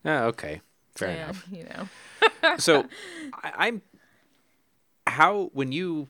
[0.05, 0.63] Oh, okay,
[0.97, 1.47] fair yeah, enough.
[1.53, 2.57] You know.
[2.57, 2.87] so,
[3.45, 3.83] I, I'm
[5.07, 6.09] how when you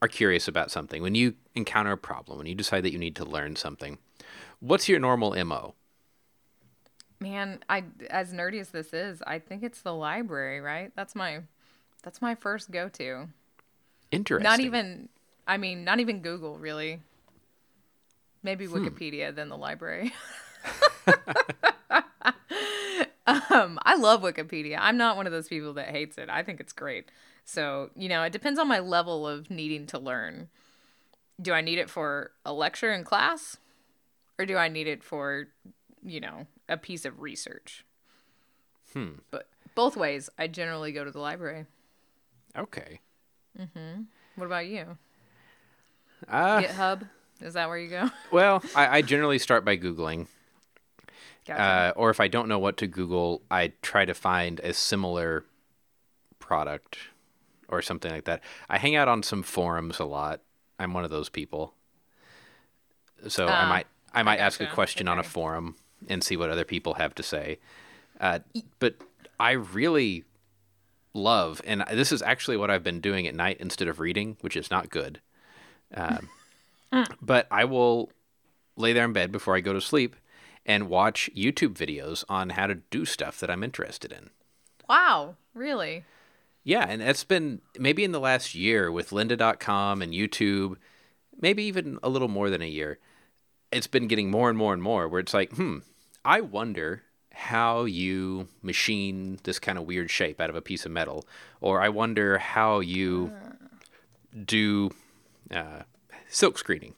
[0.00, 3.16] are curious about something, when you encounter a problem, when you decide that you need
[3.16, 3.98] to learn something,
[4.60, 5.74] what's your normal MO?
[7.20, 10.90] Man, I as nerdy as this is, I think it's the library, right?
[10.96, 11.42] That's my
[12.02, 13.28] that's my first go-to.
[14.10, 14.42] Interesting.
[14.42, 15.08] Not even
[15.46, 17.00] I mean, not even Google really.
[18.42, 18.74] Maybe hmm.
[18.74, 19.36] Wikipedia hmm.
[19.36, 20.12] then the library.
[23.26, 24.78] um, I love Wikipedia.
[24.80, 26.28] I'm not one of those people that hates it.
[26.28, 27.10] I think it's great.
[27.44, 30.48] So, you know, it depends on my level of needing to learn.
[31.40, 33.56] Do I need it for a lecture in class?
[34.38, 35.48] Or do I need it for,
[36.04, 37.84] you know, a piece of research?
[38.92, 39.12] Hmm.
[39.30, 41.66] But both ways, I generally go to the library.
[42.56, 43.00] Okay.
[43.58, 44.02] Mm-hmm.
[44.36, 44.98] What about you?
[46.28, 47.08] Uh, GitHub?
[47.40, 48.10] Is that where you go?
[48.30, 50.26] well, I, I generally start by Googling.
[51.46, 51.60] Gotcha.
[51.60, 55.44] Uh, or if I don't know what to Google, I try to find a similar
[56.38, 56.98] product
[57.72, 58.42] or something like that.
[58.68, 60.42] I hang out on some forums a lot.
[60.78, 61.74] I'm one of those people.
[63.28, 64.74] So I Ah, might I might ask a gotcha.
[64.74, 65.76] question on a forum
[66.08, 67.58] and see what other people have to say.
[68.20, 68.40] Uh,
[68.78, 68.96] but
[69.40, 70.24] I really
[71.14, 74.56] love, and this is actually what I've been doing at night instead of reading, which
[74.56, 75.20] is not good.
[75.94, 76.30] Um,
[77.22, 78.12] but I will
[78.76, 80.16] lay there in bed before I go to sleep
[80.66, 84.30] and watch YouTube videos on how to do stuff that I'm interested in.
[84.88, 86.04] wow, really?
[86.64, 90.76] Yeah, and that's been maybe in the last year with lynda.com and YouTube,
[91.40, 92.98] maybe even a little more than a year.
[93.72, 95.78] It's been getting more and more and more where it's like, hmm,
[96.24, 100.92] I wonder how you machine this kind of weird shape out of a piece of
[100.92, 101.26] metal,
[101.60, 103.32] or I wonder how you
[104.44, 104.90] do
[105.50, 105.82] uh,
[106.28, 106.94] silk screening.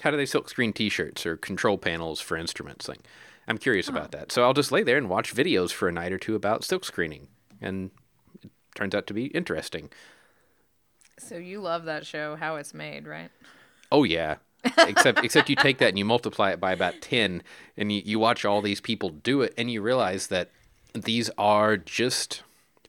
[0.00, 2.88] How do they silk screen T-shirts or control panels for instruments?
[2.88, 3.00] Like,
[3.48, 4.30] I'm curious about that.
[4.30, 6.84] So I'll just lay there and watch videos for a night or two about silk
[6.84, 7.28] screening,
[7.60, 7.90] and
[8.78, 9.90] turns out to be interesting.
[11.18, 13.30] So you love that show, How It's Made, right?
[13.90, 14.36] Oh yeah.
[14.86, 17.42] except except you take that and you multiply it by about 10
[17.76, 20.50] and you, you watch all these people do it and you realize that
[20.94, 22.42] these are just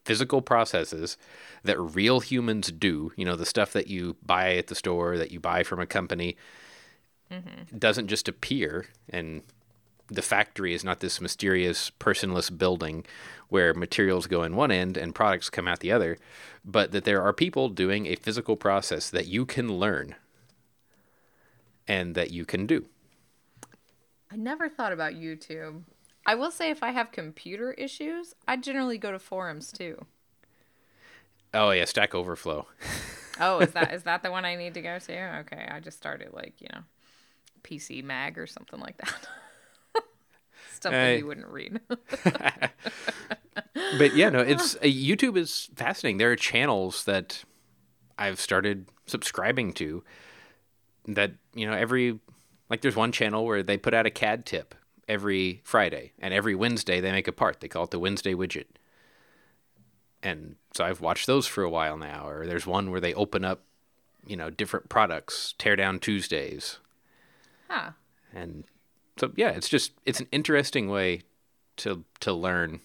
[0.06, 1.18] physical processes
[1.64, 5.32] that real humans do you know the stuff that you buy at the store that
[5.32, 6.36] you buy from a company
[7.32, 7.78] mm-hmm.
[7.78, 9.44] doesn't just appear and
[10.10, 13.06] the factory is not this mysterious personless building
[13.48, 16.18] where materials go in one end and products come out the other
[16.66, 20.16] but that there are people doing a physical process that you can learn
[21.88, 22.86] and that you can do.
[24.32, 25.82] I never thought about YouTube.
[26.26, 30.06] I will say if I have computer issues, I generally go to forums too.
[31.54, 32.68] Oh yeah, Stack Overflow.
[33.40, 35.38] Oh, is that is that the one I need to go to?
[35.40, 36.82] Okay, I just started like, you know,
[37.64, 39.28] PC Mag or something like that.
[40.80, 41.80] Stuff that you wouldn't read.
[43.98, 46.18] But yeah, no, it's uh, YouTube is fascinating.
[46.18, 47.44] There are channels that
[48.18, 50.04] I've started subscribing to
[51.08, 52.20] that, you know, every
[52.70, 54.76] like there's one channel where they put out a CAD tip
[55.08, 57.60] every Friday and every Wednesday they make a part.
[57.60, 58.68] They call it the Wednesday widget.
[60.22, 62.28] And so I've watched those for a while now.
[62.28, 63.64] Or there's one where they open up,
[64.26, 66.80] you know, different products, tear down Tuesdays.
[67.70, 67.92] huh.
[68.34, 68.66] and
[69.20, 71.22] so yeah it's just it's an interesting way
[71.78, 72.82] to to learn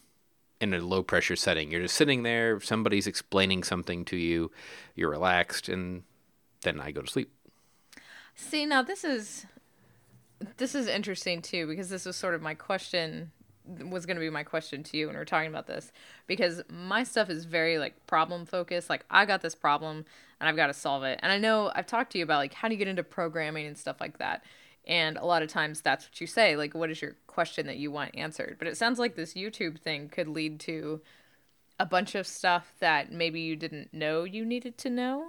[0.61, 1.71] in a low pressure setting.
[1.71, 4.51] You're just sitting there somebody's explaining something to you
[4.95, 6.03] you're relaxed and
[6.63, 7.31] then i go to sleep.
[8.35, 9.47] See, now this is
[10.57, 13.31] this is interesting too because this was sort of my question
[13.91, 15.91] was going to be my question to you when we are talking about this
[16.27, 18.91] because my stuff is very like problem focused.
[18.91, 20.05] Like i got this problem
[20.41, 21.19] and i've got to solve it.
[21.23, 23.67] And i know i've talked to you about like how do you get into programming
[23.67, 24.45] and stuff like that
[24.87, 27.77] and a lot of times that's what you say like what is your question that
[27.77, 31.01] you want answered but it sounds like this youtube thing could lead to
[31.81, 35.29] a bunch of stuff that maybe you didn't know you needed to know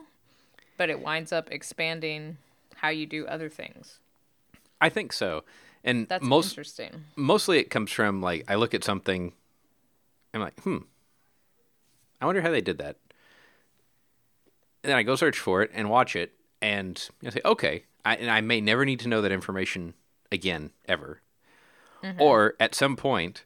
[0.78, 2.38] but it winds up expanding
[2.76, 4.00] how you do other things.
[4.82, 5.44] i think so
[5.84, 7.06] and That's most interesting.
[7.16, 9.34] mostly it comes from like i look at something
[10.34, 10.78] i'm like hmm
[12.22, 12.98] i wonder how they did that
[14.84, 18.16] and then i go search for it and watch it and I say okay I,
[18.16, 19.94] and i may never need to know that information
[20.32, 21.22] again ever.
[22.04, 22.22] Mm-hmm.
[22.22, 23.44] Or at some point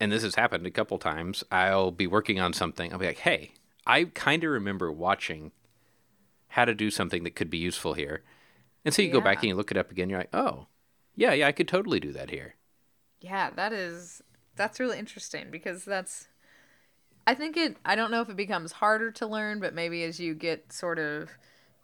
[0.00, 2.92] and this has happened a couple times i'll be working on something.
[2.92, 3.52] I'll be like hey
[3.86, 5.52] i kind of remember watching
[6.48, 8.22] how to do something that could be useful here.
[8.84, 9.40] And so you go back Yeah.
[9.40, 10.66] and you look it up again you're like oh
[11.16, 12.54] yeah yeah i could totally do that here.
[13.20, 14.22] Yeah, that is
[14.56, 16.28] that's really interesting because that's
[17.26, 20.20] I think it I don't know if it becomes harder to learn, but maybe as
[20.20, 21.30] you get sort of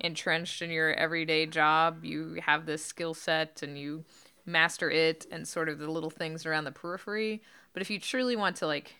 [0.01, 4.05] entrenched in your everyday job, you have this skill set and you
[4.47, 7.43] master it and sort of the little things around the periphery.
[7.73, 8.97] But if you truly want to like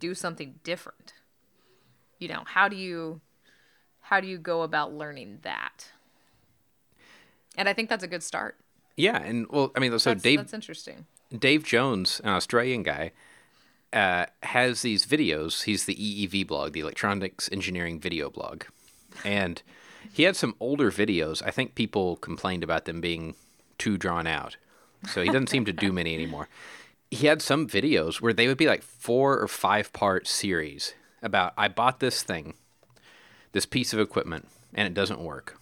[0.00, 1.14] do something different,
[2.18, 3.20] you know, how do you
[4.00, 5.90] how do you go about learning that?
[7.56, 8.56] And I think that's a good start.
[8.96, 11.06] Yeah, and well, I mean, so That's, Dave that's interesting.
[11.36, 13.12] Dave Jones, an Australian guy,
[13.92, 15.64] uh, has these videos.
[15.64, 18.64] He's the EEVblog, the Electronics Engineering Video blog,
[19.24, 19.62] and
[20.12, 21.42] he had some older videos.
[21.44, 23.34] I think people complained about them being
[23.78, 24.56] too drawn out,
[25.08, 26.48] so he doesn't seem to do many anymore.
[27.10, 31.52] He had some videos where they would be like four or five part series about
[31.56, 32.54] I bought this thing,
[33.52, 35.58] this piece of equipment, and it doesn't work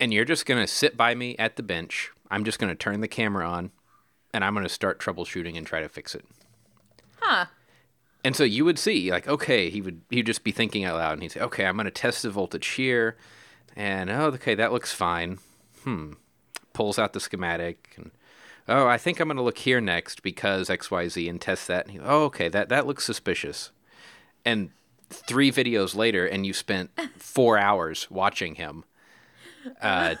[0.00, 2.10] and you're just going to sit by me at the bench.
[2.30, 3.70] I'm just going to turn the camera on
[4.32, 6.24] and I'm going to start troubleshooting and try to fix it.
[7.20, 7.46] Huh.
[8.22, 11.14] And so you would see, like, okay, he would he'd just be thinking out loud
[11.14, 13.16] and he'd say, okay, I'm going to test the voltage here.
[13.76, 15.38] And, oh, okay, that looks fine.
[15.84, 16.12] Hmm.
[16.72, 18.10] Pulls out the schematic and,
[18.68, 21.86] oh, I think I'm going to look here next because XYZ and test that.
[21.86, 23.70] And he, oh, okay, that, that looks suspicious.
[24.44, 24.70] And
[25.08, 28.84] three videos later, and you spent four hours watching him,
[29.80, 30.14] uh,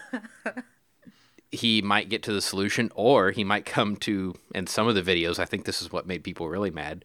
[1.52, 5.02] he might get to the solution or he might come to, and some of the
[5.02, 7.04] videos, I think this is what made people really mad.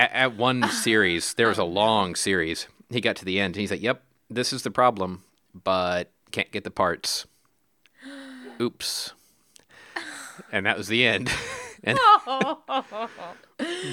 [0.00, 2.66] At, at one series, there was a long series.
[2.88, 6.50] He got to the end and he's like, yep, this is the problem, but can't
[6.50, 7.26] get the parts.
[8.60, 9.12] Oops.
[10.50, 11.30] And that was the end.
[11.84, 11.98] and,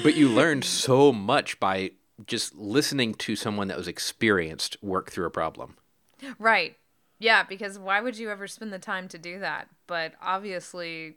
[0.02, 1.90] but you learned so much by
[2.26, 5.76] just listening to someone that was experienced work through a problem.
[6.38, 6.76] Right.
[7.18, 9.68] Yeah, because why would you ever spend the time to do that?
[9.86, 11.16] But obviously,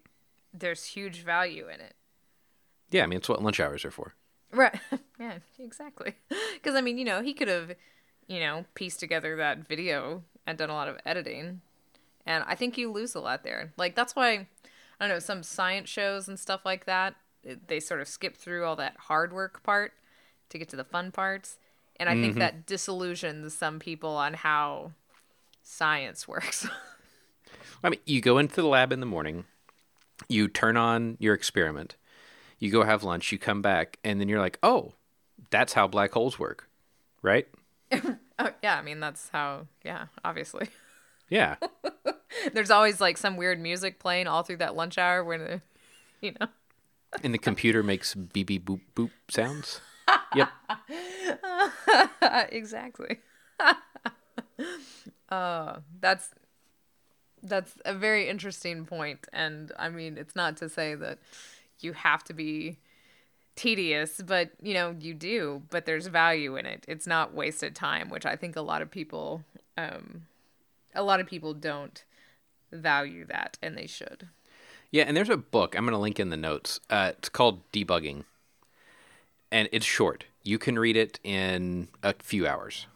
[0.54, 1.94] there's huge value in it.
[2.92, 4.16] Yeah, I mean, it's what lunch hours are for.
[4.54, 4.80] Right.
[5.20, 6.16] yeah, exactly.
[6.54, 7.74] Because, I mean, you know, he could have,
[8.28, 11.62] you know, pieced together that video and done a lot of editing.
[12.24, 13.74] And I think you lose a lot there.
[13.78, 14.48] Like, that's why, I
[15.00, 17.16] don't know, some science shows and stuff like that,
[17.68, 19.94] they sort of skip through all that hard work part
[20.50, 21.58] to get to the fun parts.
[21.96, 22.22] And I mm-hmm.
[22.22, 24.92] think that disillusions some people on how
[25.64, 26.68] science works.
[27.84, 29.46] I mean, you go into the lab in the morning,
[30.30, 31.96] you turn on your experiment,
[32.62, 34.94] you go have lunch, you come back, and then you're like, oh,
[35.50, 36.70] that's how black holes work,
[37.24, 37.48] right?
[37.92, 40.70] oh, yeah, I mean, that's how, yeah, obviously.
[41.30, 41.56] Yeah.
[42.52, 45.62] There's always like some weird music playing all through that lunch hour when,
[46.22, 46.48] you know.
[47.24, 49.80] and the computer makes beep beep boop boop sounds.
[50.36, 50.50] Yep.
[52.52, 53.20] exactly.
[55.30, 56.32] uh, that's
[57.42, 61.20] that's a very interesting point, and I mean, it's not to say that
[61.84, 62.78] you have to be
[63.56, 66.86] tedious, but you know, you do, but there's value in it.
[66.88, 69.44] It's not wasted time, which I think a lot of people
[69.78, 70.26] um
[70.94, 72.04] a lot of people don't
[72.72, 74.28] value that and they should.
[74.92, 76.82] Yeah, and there's a book I'm going to link in the notes.
[76.90, 78.26] Uh, it's called Debugging
[79.52, 80.26] and it's short.
[80.44, 82.88] You can read it in a few hours.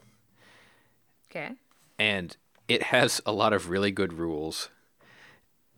[1.29, 1.51] Okay.
[1.99, 2.35] And
[2.67, 4.69] it has a lot of really good rules.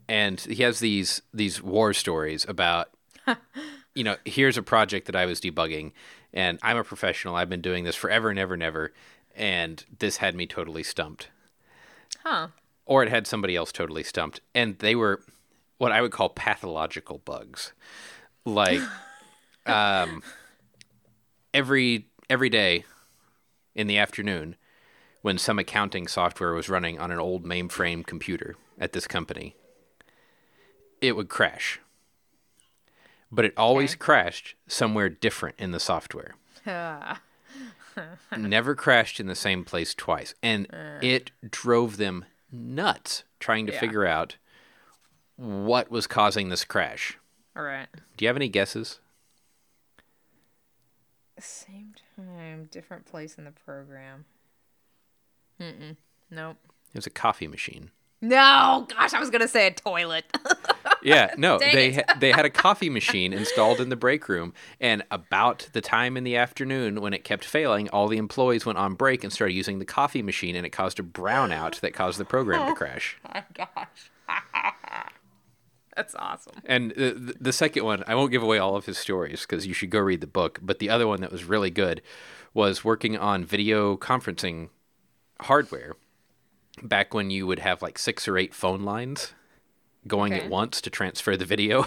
[0.07, 2.89] And he has these these war stories about
[3.95, 5.91] you know, here's a project that I was debugging
[6.33, 7.35] and I'm a professional.
[7.35, 8.93] I've been doing this forever and ever and ever
[9.35, 11.29] and this had me totally stumped.
[12.23, 12.47] Huh.
[12.85, 15.21] Or it had somebody else totally stumped and they were
[15.77, 17.73] what I would call pathological bugs.
[18.45, 18.81] Like
[19.65, 20.23] um
[21.53, 22.85] every every day
[23.75, 24.55] in the afternoon
[25.21, 29.55] when some accounting software was running on an old mainframe computer at this company,
[31.01, 31.79] it would crash.
[33.31, 33.99] But it always okay.
[33.99, 36.35] crashed somewhere different in the software.
[38.37, 40.33] Never crashed in the same place twice.
[40.41, 40.99] And uh.
[41.01, 43.79] it drove them nuts trying to yeah.
[43.79, 44.37] figure out
[45.35, 47.17] what was causing this crash.
[47.55, 47.87] All right.
[48.15, 48.99] Do you have any guesses?
[51.39, 54.25] Same time, different place in the program.
[55.61, 55.95] Mm-mm.
[56.31, 56.57] Nope.
[56.93, 57.91] It was a coffee machine.
[58.21, 60.25] No, gosh, I was gonna say a toilet.
[61.03, 64.53] yeah, no, Dang they ha- they had a coffee machine installed in the break room,
[64.81, 68.79] and about the time in the afternoon when it kept failing, all the employees went
[68.79, 72.19] on break and started using the coffee machine, and it caused a brownout that caused
[72.19, 73.17] the program to crash.
[73.25, 74.11] Oh my gosh.
[75.95, 76.53] That's awesome.
[76.65, 79.73] And the, the second one, I won't give away all of his stories because you
[79.73, 80.59] should go read the book.
[80.61, 82.03] But the other one that was really good
[82.53, 84.69] was working on video conferencing
[85.41, 85.95] hardware
[86.81, 89.33] back when you would have like six or eight phone lines
[90.07, 90.43] going okay.
[90.43, 91.85] at once to transfer the video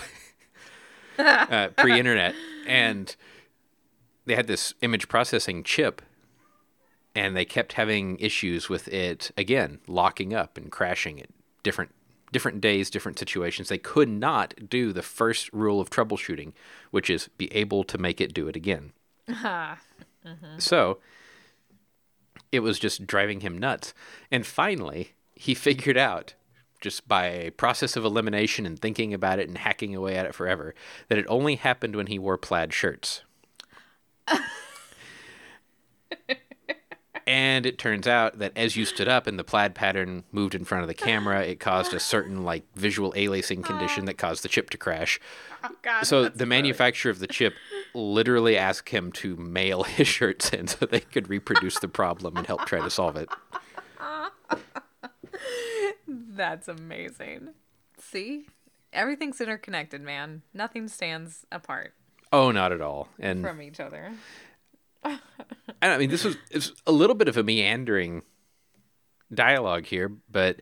[1.19, 2.35] uh, pre internet.
[2.67, 3.15] And
[4.27, 6.03] they had this image processing chip
[7.15, 11.29] and they kept having issues with it again locking up and crashing at
[11.63, 11.93] different
[12.33, 13.69] different days, different situations.
[13.69, 16.53] They could not do the first rule of troubleshooting,
[16.93, 18.93] which is be able to make it do it again.
[19.29, 20.59] mm-hmm.
[20.59, 20.99] So
[22.53, 23.95] it was just driving him nuts.
[24.31, 26.35] And finally, he figured out,
[26.81, 30.35] just by a process of elimination and thinking about it and hacking away at it
[30.35, 30.75] forever,
[31.09, 33.23] that it only happened when he wore plaid shirts.
[37.27, 40.65] And it turns out that as you stood up and the plaid pattern moved in
[40.65, 44.49] front of the camera, it caused a certain like visual aliasing condition that caused the
[44.49, 45.21] chip to crash.
[45.63, 47.55] Oh, God, so the manufacturer of the chip
[47.95, 52.47] literally asked him to mail his shirts in so they could reproduce the problem and
[52.47, 53.29] help try to solve it.
[56.07, 57.51] That's amazing.
[57.99, 58.47] See?
[58.93, 60.43] Everything's interconnected, man.
[60.53, 61.95] Nothing stands apart.
[62.33, 63.09] Oh, not at all.
[63.19, 64.13] And from each other.
[65.83, 68.23] I mean, this was it's a little bit of a meandering
[69.33, 70.61] dialogue here, but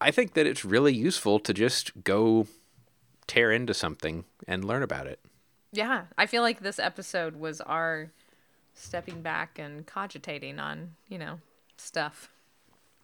[0.00, 2.46] I think that it's really useful to just go
[3.26, 5.20] tear into something and learn about it.
[5.72, 8.10] Yeah, I feel like this episode was our
[8.74, 11.38] stepping back and cogitating on, you know,
[11.76, 12.28] stuff.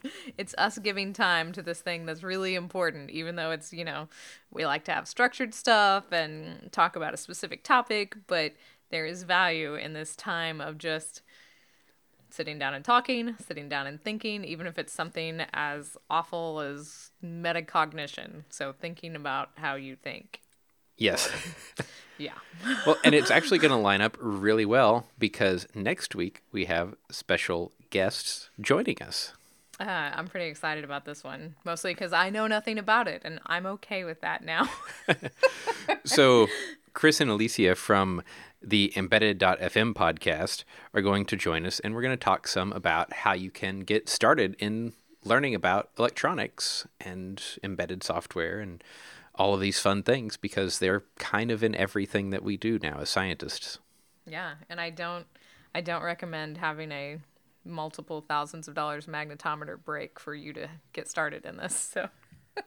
[0.37, 4.09] It's us giving time to this thing that's really important, even though it's, you know,
[4.53, 8.53] we like to have structured stuff and talk about a specific topic, but
[8.91, 11.23] there is value in this time of just
[12.31, 17.11] sitting down and talking, sitting down and thinking, even if it's something as awful as
[17.25, 18.45] metacognition.
[18.51, 20.41] So, thinking about how you think.
[20.97, 21.31] Yes.
[22.19, 22.33] Yeah.
[22.87, 26.95] well, and it's actually going to line up really well because next week we have
[27.11, 29.33] special guests joining us.
[29.81, 33.39] Uh, I'm pretty excited about this one, mostly because I know nothing about it, and
[33.47, 34.69] I'm okay with that now.
[36.05, 36.49] so,
[36.95, 38.25] Chris and Elecia from
[38.61, 43.13] the Embedded.fm podcast are going to join us, and we're going to talk some about
[43.13, 44.93] how you can get started in
[45.25, 48.83] learning about electronics and embedded software and
[49.35, 52.99] all of these fun things because they're kind of in everything that we do now
[53.01, 53.79] as scientists.
[54.27, 55.27] Yeah, and I don't
[55.75, 57.19] I don't recommend having a
[57.65, 61.75] multiple thousands of dollars magnetometer break for you to get started in this.
[61.95, 62.09] So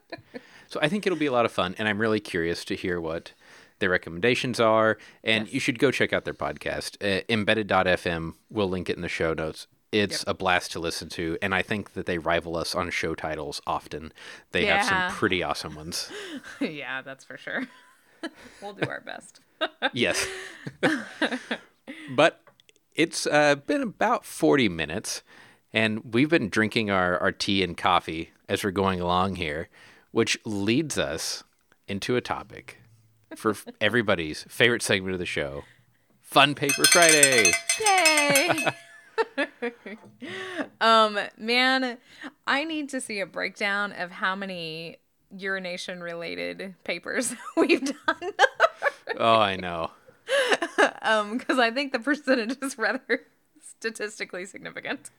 [0.70, 3.02] So I think it'll be a lot of fun and I'm really curious to hear
[3.02, 3.34] what
[3.82, 5.54] their recommendations are and yes.
[5.54, 6.96] you should go check out their podcast.
[7.04, 10.28] Uh, embedded.fm we'll link it in the show notes it's yep.
[10.28, 13.62] a blast to listen to and i think that they rival us on show titles
[13.68, 14.12] often
[14.52, 14.78] they yeah.
[14.78, 16.10] have some pretty awesome ones
[16.62, 17.68] yeah that's for sure
[18.62, 19.42] we'll do our best
[19.94, 20.28] yes
[22.16, 22.42] but
[22.96, 25.24] it's uh, been about 40 minutes
[25.74, 29.70] and we've been drinking our, our tea and coffee as we're going along here
[30.12, 31.44] which leads us
[31.88, 32.81] into a topic
[33.36, 35.64] for everybody's favorite segment of the show
[36.22, 38.66] fun paper friday yay
[40.82, 41.98] um, man,
[42.48, 44.98] I need to see a breakdown of how many
[45.36, 48.32] urination related papers we've done.
[49.18, 49.92] oh, I know.
[51.02, 53.22] um, because I think the percentage is rather
[53.62, 55.10] statistically significant.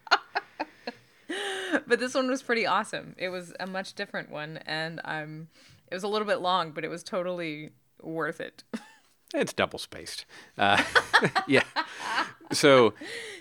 [1.86, 3.14] but this one was pretty awesome.
[3.18, 5.48] It was a much different one, and um,
[5.90, 7.70] it was a little bit long, but it was totally
[8.02, 8.64] worth it.
[9.34, 10.26] It's double spaced.
[10.58, 10.84] Uh,
[11.48, 11.62] yeah.
[12.52, 12.92] So,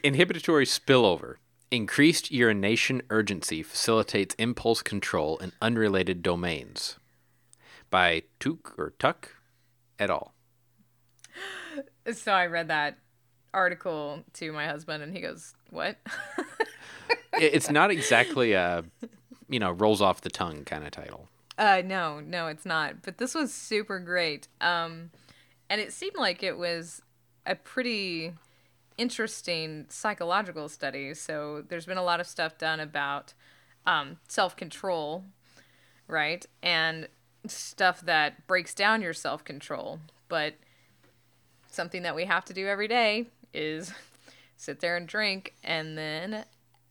[0.05, 1.35] inhibitory spillover.
[1.69, 6.97] Increased urination urgency facilitates impulse control in unrelated domains.
[7.89, 9.35] By Tuck or Tuck
[9.99, 10.33] et al.
[12.13, 12.97] So I read that
[13.53, 15.97] article to my husband, and he goes, "What?"
[17.33, 18.83] it's not exactly a,
[19.47, 21.29] you know, rolls off the tongue kind of title.
[21.57, 23.01] Uh, no, no, it's not.
[23.01, 24.47] But this was super great.
[24.59, 25.11] Um,
[25.69, 27.01] and it seemed like it was
[27.45, 28.33] a pretty
[28.97, 31.13] interesting psychological study.
[31.13, 33.33] So there's been a lot of stuff done about
[33.85, 35.25] um, self control,
[36.07, 36.45] right?
[36.61, 37.07] And
[37.47, 39.99] stuff that breaks down your self control.
[40.29, 40.55] But
[41.69, 43.93] something that we have to do every day is
[44.57, 46.45] sit there and drink, and then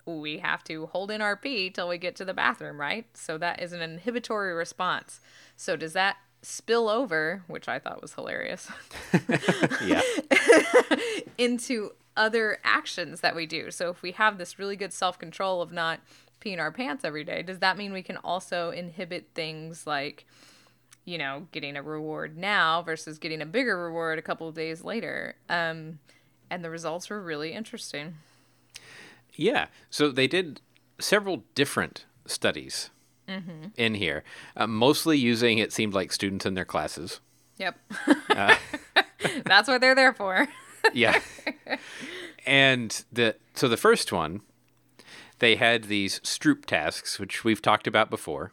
[0.06, 3.06] we have to hold in our pee till we get to the bathroom, right?
[3.14, 5.20] So that is an inhibitory response.
[5.56, 8.70] So does that spill over, which I thought was hilarious.
[9.84, 10.02] yeah.
[11.38, 13.70] into other actions that we do.
[13.70, 16.00] So if we have this really good self-control of not
[16.40, 20.26] peeing our pants every day, does that mean we can also inhibit things like
[21.06, 24.84] you know, getting a reward now versus getting a bigger reward a couple of days
[24.84, 25.34] later?
[25.48, 25.98] Um
[26.50, 28.16] and the results were really interesting.
[29.40, 29.68] Yeah.
[29.88, 30.60] So they did
[31.00, 32.90] several different studies
[33.26, 33.68] mm-hmm.
[33.76, 34.22] in here,
[34.54, 37.20] uh, mostly using it seemed like students in their classes.
[37.56, 37.78] Yep.
[38.28, 38.56] uh,
[39.44, 40.46] That's what they're there for.
[40.92, 41.20] yeah.
[42.46, 44.42] And the so the first one,
[45.38, 48.52] they had these Stroop tasks, which we've talked about before.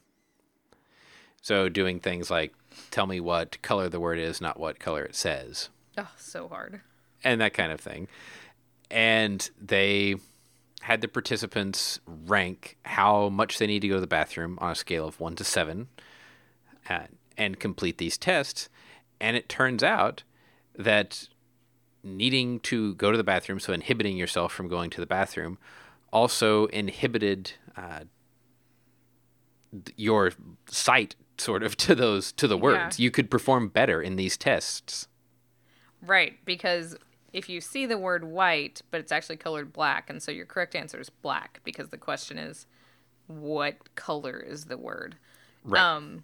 [1.41, 2.53] So doing things like
[2.91, 5.69] tell me what color the word is, not what color it says.
[5.97, 6.79] Oh, so hard.
[7.25, 8.07] And that kind of thing.
[8.89, 10.15] And they
[10.81, 14.75] had the participants rank how much they need to go to the bathroom on a
[14.75, 15.87] scale of one to seven
[16.89, 17.07] uh,
[17.37, 18.69] and complete these tests.
[19.19, 20.23] And it turns out
[20.77, 21.27] that
[22.03, 25.57] needing to go to the bathroom, so inhibiting yourself from going to the bathroom,
[26.11, 28.01] also inhibited uh,
[29.95, 30.31] your
[30.67, 32.99] sight sort of to those to the words.
[32.99, 33.03] Yeah.
[33.03, 35.07] You could perform better in these tests.
[36.01, 36.95] Right, because
[37.33, 40.75] if you see the word white, but it's actually colored black, and so your correct
[40.75, 42.65] answer is black because the question is,
[43.27, 45.17] what color is the word?
[45.63, 45.81] Right.
[45.81, 46.23] Um,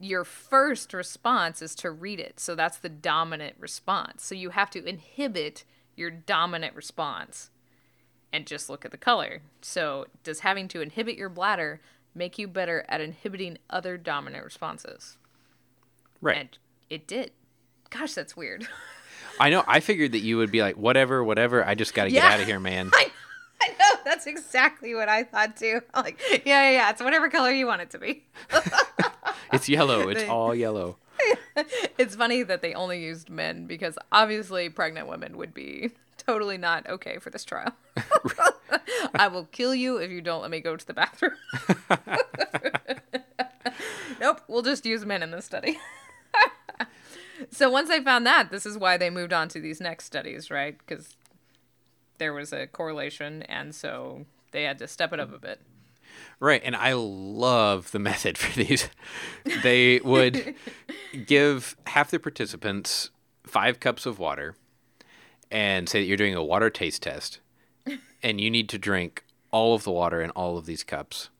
[0.00, 4.24] your first response is to read it, so that's the dominant response.
[4.24, 5.64] So you have to inhibit
[5.96, 7.50] your dominant response
[8.32, 9.42] and just look at the color.
[9.62, 11.80] So does having to inhibit your bladder
[12.14, 15.18] make you better at inhibiting other dominant responses?
[16.20, 16.36] Right.
[16.36, 16.58] And
[16.90, 17.32] it did.
[17.90, 18.66] Gosh, that's weird.
[19.40, 19.64] I know.
[19.66, 21.64] I figured that you would be like, whatever, whatever.
[21.64, 22.90] I just got to get out of here, man.
[22.94, 23.10] I,
[23.62, 25.80] I know that's exactly what I thought too.
[25.92, 28.24] I'm like, yeah, yeah, yeah, it's whatever color you want it to be.
[29.52, 30.08] It's yellow.
[30.08, 30.96] It's all yellow.
[31.96, 36.88] it's funny that they only used men because obviously pregnant women would be totally not
[36.88, 37.72] okay for this trial.
[39.14, 41.34] I will kill you if you don't let me go to the bathroom.
[44.20, 45.78] nope, we'll just use men in this study.
[47.50, 50.50] So once they found that, this is why they moved on to these next studies,
[50.50, 50.76] right?
[50.78, 51.16] Because
[52.18, 55.60] there was a correlation, and so they had to step it up a bit.
[56.40, 58.88] Right, and I love the method for these.
[59.62, 60.54] They would
[61.26, 63.10] give half the participants
[63.44, 64.56] five cups of water
[65.50, 67.40] and say that you're doing a water taste test,
[68.22, 71.30] and you need to drink all of the water in all of these cups.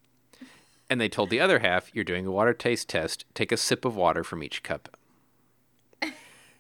[0.89, 3.85] And they told the other half, you're doing a water taste test, take a sip
[3.85, 4.97] of water from each cup.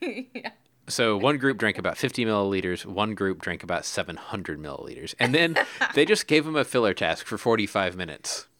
[0.34, 0.50] yeah.
[0.88, 5.14] So one group drank about 50 milliliters, one group drank about 700 milliliters.
[5.18, 5.56] And then
[5.94, 8.46] they just gave them a filler task for 45 minutes.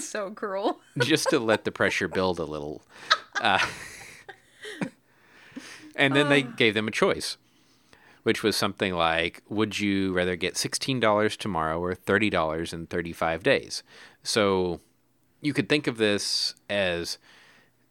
[0.00, 0.80] So cruel.
[1.00, 2.80] just to let the pressure build a little.
[3.38, 3.58] Uh,
[5.94, 7.36] and then they gave them a choice,
[8.22, 13.82] which was something like Would you rather get $16 tomorrow or $30 in 35 days?
[14.22, 14.80] So
[15.42, 17.18] you could think of this as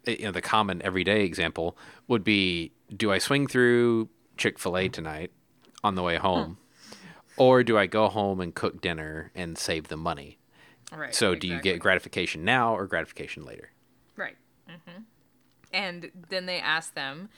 [0.08, 1.78] you know the common everyday example
[2.08, 5.32] would be do I swing through Chick-fil-A tonight
[5.84, 6.58] on the way home
[7.38, 10.38] or do I go home and cook dinner and save the money?
[10.96, 11.16] Right.
[11.16, 13.72] So do you get gratification now or gratification later?
[14.16, 14.36] Right.
[14.68, 15.04] hmm
[15.74, 17.30] And then they asked them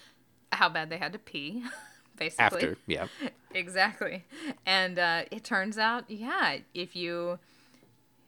[0.52, 1.64] how bad they had to pee,
[2.18, 2.44] basically.
[2.44, 3.08] After, yeah.
[3.56, 4.26] Exactly.
[4.66, 7.38] And uh, it turns out, yeah, if you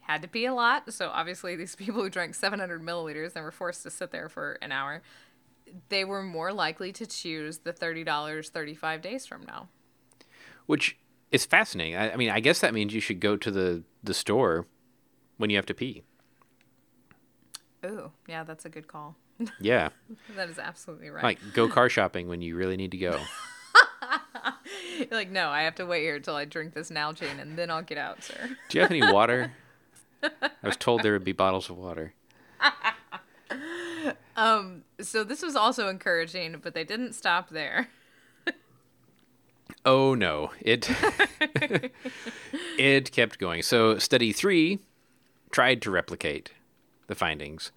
[0.02, 3.52] had to pee a lot, so obviously these people who drank 700 milliliters and were
[3.52, 5.02] forced to sit there for an hour,
[5.90, 9.70] they were more likely to choose the $30 35 days from now.
[10.66, 10.98] Which
[11.32, 11.96] is fascinating.
[11.96, 14.68] I, I mean, I guess that means you should go to the, the store
[15.38, 16.04] when you have to pee.
[17.86, 19.16] Ooh, yeah, that's a good call.
[19.60, 19.90] Yeah.
[20.38, 21.22] that is absolutely right.
[21.22, 23.20] like go car shopping when you really need to go.
[24.98, 27.70] You're like, no, I have to wait here until I drink this Nalgene and then
[27.70, 28.56] I'll get out, sir.
[28.70, 29.52] Do you have any water?
[30.24, 32.14] I was told there would be bottles of water.
[34.38, 37.90] Um, So this was also encouraging, but they didn't stop there.
[39.84, 40.90] Oh no, it
[42.78, 43.62] it kept going.
[43.62, 44.80] So study three
[45.52, 46.52] tried to replicate
[47.06, 47.72] the findings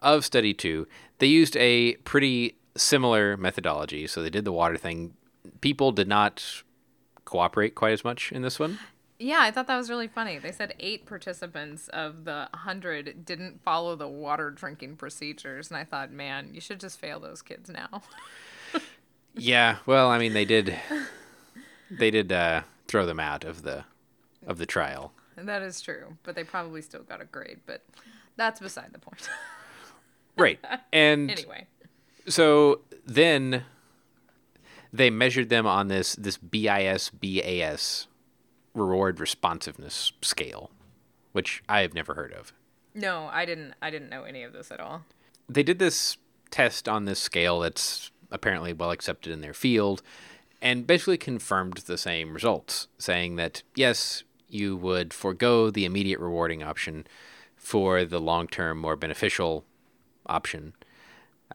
[0.00, 0.88] of study two.
[1.18, 4.06] They used a pretty similar methodology.
[4.08, 5.14] So they did the water thing.
[5.60, 6.62] People did not
[7.24, 8.78] cooperate quite as much in this one.
[9.22, 10.38] Yeah, I thought that was really funny.
[10.38, 15.70] They said eight participants of the 100 didn't follow the water drinking procedures.
[15.70, 18.02] And I thought, man, you should just fail those kids now.
[19.34, 20.76] Yeah, well, I mean, they did
[21.90, 23.84] they did uh, throw them out of the
[24.46, 25.14] of the trial.
[25.36, 26.18] That is true.
[26.22, 27.60] But they probably still got a grade.
[27.64, 27.82] But
[28.36, 29.28] that's beside the point.
[30.34, 30.58] Right.
[30.94, 31.66] And anyway.
[32.26, 33.64] so then
[34.90, 38.06] they measured them on this this BIS BAS
[38.74, 40.70] reward responsiveness scale,
[41.32, 42.52] which I have never heard of.
[42.94, 45.04] No, I didn't I didn't know any of this at all.
[45.48, 46.16] They did this
[46.50, 50.02] test on this scale that's apparently well accepted in their field
[50.60, 56.62] and basically confirmed the same results, saying that yes, you would forego the immediate rewarding
[56.62, 57.06] option
[57.56, 59.64] for the long term, more beneficial
[60.26, 60.74] option.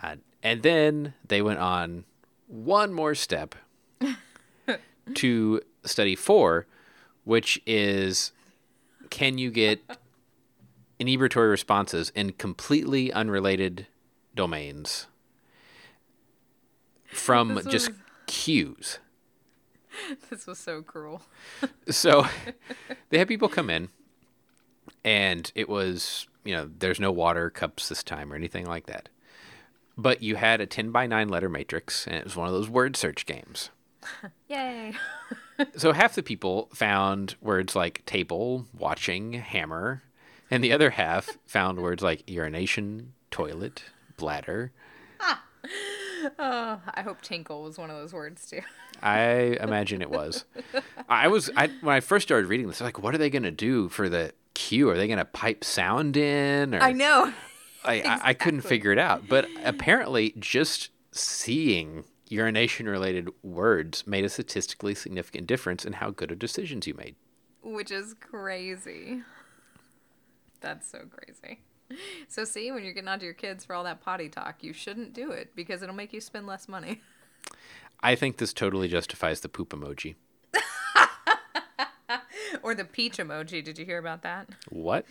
[0.02, 2.06] Uh, and then they went on
[2.48, 3.56] one more step
[5.14, 6.66] to study four,
[7.28, 8.32] which is
[9.10, 9.82] can you get
[11.00, 13.86] inebriatory responses in completely unrelated
[14.34, 15.08] domains
[17.06, 17.98] from This just was-
[18.28, 19.00] cues?
[20.30, 21.22] This was so cruel.
[21.90, 22.26] So
[23.10, 23.90] they had people come in,
[25.04, 29.10] and it was, you know, there's no water cups this time or anything like that.
[29.98, 32.70] But you had a 10 by 9 letter matrix, and it was one of those
[32.70, 33.72] word search games.
[34.48, 34.94] Yay.
[35.76, 40.04] So half the people found words like table, watching, hammer,
[40.52, 43.84] and the other half found words like urination, toilet,
[44.18, 44.72] bladder.
[46.40, 48.62] Oh, I hope tinkle was one of those words too.
[49.04, 50.46] I imagine it was.
[51.08, 53.30] I was I when I first started reading this, I was like, what are they
[53.30, 54.90] going to do for the cue?
[54.90, 56.74] Are they going to pipe sound in?
[56.74, 57.32] Or I know.
[57.86, 59.28] I, I, I couldn't figure it out.
[59.30, 66.32] But apparently, just seeing urination related words made a statistically significant difference in how good
[66.32, 67.16] of decisions you made.
[67.64, 69.22] Which is crazy.
[70.62, 71.60] That's so crazy.
[72.28, 75.14] So see, when you're getting onto your kids for all that potty talk, you shouldn't
[75.14, 77.02] do it because it'll make you spend less money.
[78.02, 80.16] I think this totally justifies the poop emoji.
[82.62, 83.64] or the peach emoji.
[83.64, 84.50] Did you hear about that?
[84.70, 85.06] What?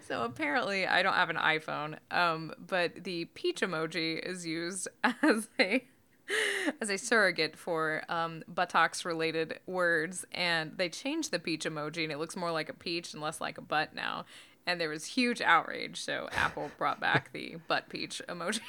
[0.06, 4.88] So apparently, I don't have an iPhone, um, but the peach emoji is used
[5.22, 5.84] as a
[6.80, 12.12] as a surrogate for um, buttocks related words, and they changed the peach emoji, and
[12.12, 14.24] it looks more like a peach and less like a butt now.
[14.66, 18.60] And there was huge outrage, so Apple brought back the butt peach emoji.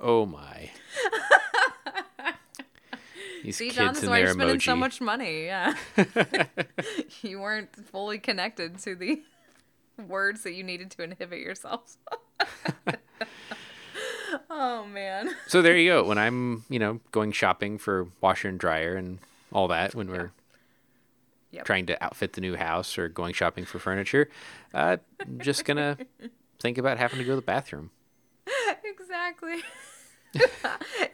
[0.00, 0.70] Oh my.
[3.42, 5.44] These See, John, this is why you're spending so much money.
[5.46, 5.74] Yeah,
[7.22, 9.22] you weren't fully connected to the
[10.08, 11.96] words that you needed to inhibit yourself.
[14.50, 15.30] oh man.
[15.46, 16.04] So there you go.
[16.04, 19.18] When I'm, you know, going shopping for washer and dryer and
[19.52, 20.32] all that, when we're
[21.50, 21.64] Yep.
[21.64, 24.28] trying to outfit the new house or going shopping for furniture,
[24.74, 25.96] uh, I'm just gonna
[26.60, 27.90] think about having to go to the bathroom.
[28.84, 29.62] exactly.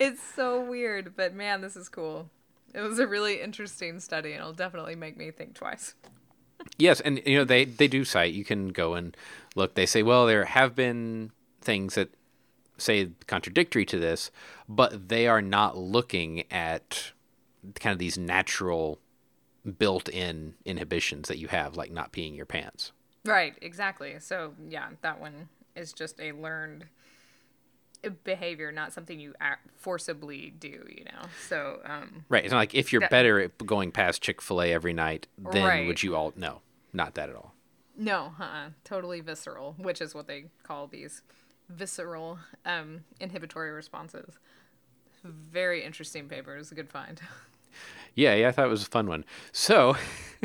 [0.01, 2.28] it's so weird, but man, this is cool.
[2.74, 5.95] It was a really interesting study, and it'll definitely make me think twice.
[6.78, 8.34] Yes, and you know they they do cite.
[8.34, 9.16] You can go and
[9.54, 9.74] look.
[9.74, 12.10] They say, well, there have been things that
[12.76, 14.30] say contradictory to this,
[14.68, 17.12] but they are not looking at
[17.76, 18.98] kind of these natural
[19.78, 22.92] built-in inhibitions that you have, like not peeing your pants.
[23.24, 24.16] Right, exactly.
[24.20, 26.84] So, yeah, that one is just a learned
[28.11, 29.34] behavior, not something you
[29.76, 31.22] forcibly do, you know?
[31.48, 32.44] So, um, Right.
[32.44, 35.26] It's not like if you're That- better at going past Chick Fil A every night,
[35.38, 35.86] then Right.
[35.86, 36.32] would you all?
[36.36, 37.55] No, not that at all.
[37.96, 41.22] no, uh-uh, totally visceral, which is what they call these
[41.68, 44.38] visceral um, inhibitory responses.
[45.22, 46.55] Very interesting paper.
[46.55, 47.20] It was a good find.
[48.16, 49.24] Yeah, yeah, I thought it was a fun one.
[49.50, 49.96] So,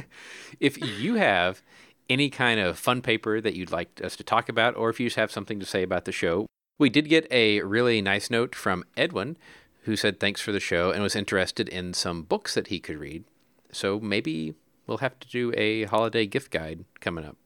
[0.60, 1.62] if you have
[2.10, 5.06] any kind of fun paper that you'd like us to talk about, or if you
[5.06, 6.48] just have something to say about the show,
[6.80, 9.38] we did get a really nice note from Edwin,
[9.84, 12.98] who said thanks for the show and was interested in some books that he could
[12.98, 13.26] read.
[13.72, 14.56] So maybe
[14.88, 17.38] we'll have to do a holiday gift guide coming up.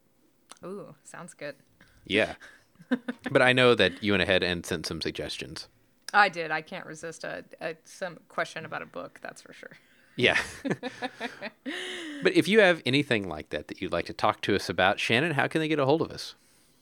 [0.64, 1.56] Ooh, sounds good.
[2.06, 2.36] Yeah.
[3.32, 5.68] but I know that you went ahead and sent some suggestions.
[6.14, 6.52] I did.
[6.52, 9.20] I can't resist a, a some question about a book.
[9.24, 9.72] That's for sure.
[10.16, 10.38] Yeah.
[12.24, 15.00] but if you have anything like that that you'd like to talk to us about,
[15.00, 16.36] Shannon, how can they get a hold of us?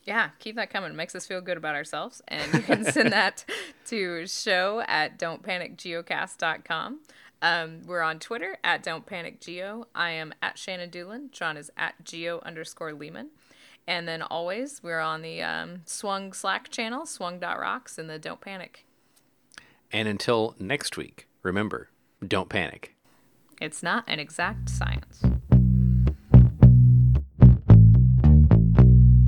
[0.03, 0.91] Yeah, keep that coming.
[0.91, 2.21] It makes us feel good about ourselves.
[2.27, 3.45] And you can send that
[3.87, 6.99] to show at don'tpanicgeocast.com.
[7.43, 9.87] Um, we're on Twitter at Don't Panic Geo.
[9.95, 11.31] I am at Shannon Dulin.
[11.31, 13.27] John is at Geo underscore Leeman.
[13.87, 18.85] And then always, we're on the um, Swung Slack channel, swung.rocks, and the Don't Panic.
[19.91, 21.89] And until next week, remember,
[22.25, 22.95] don't panic.
[23.59, 25.23] It's not an exact science.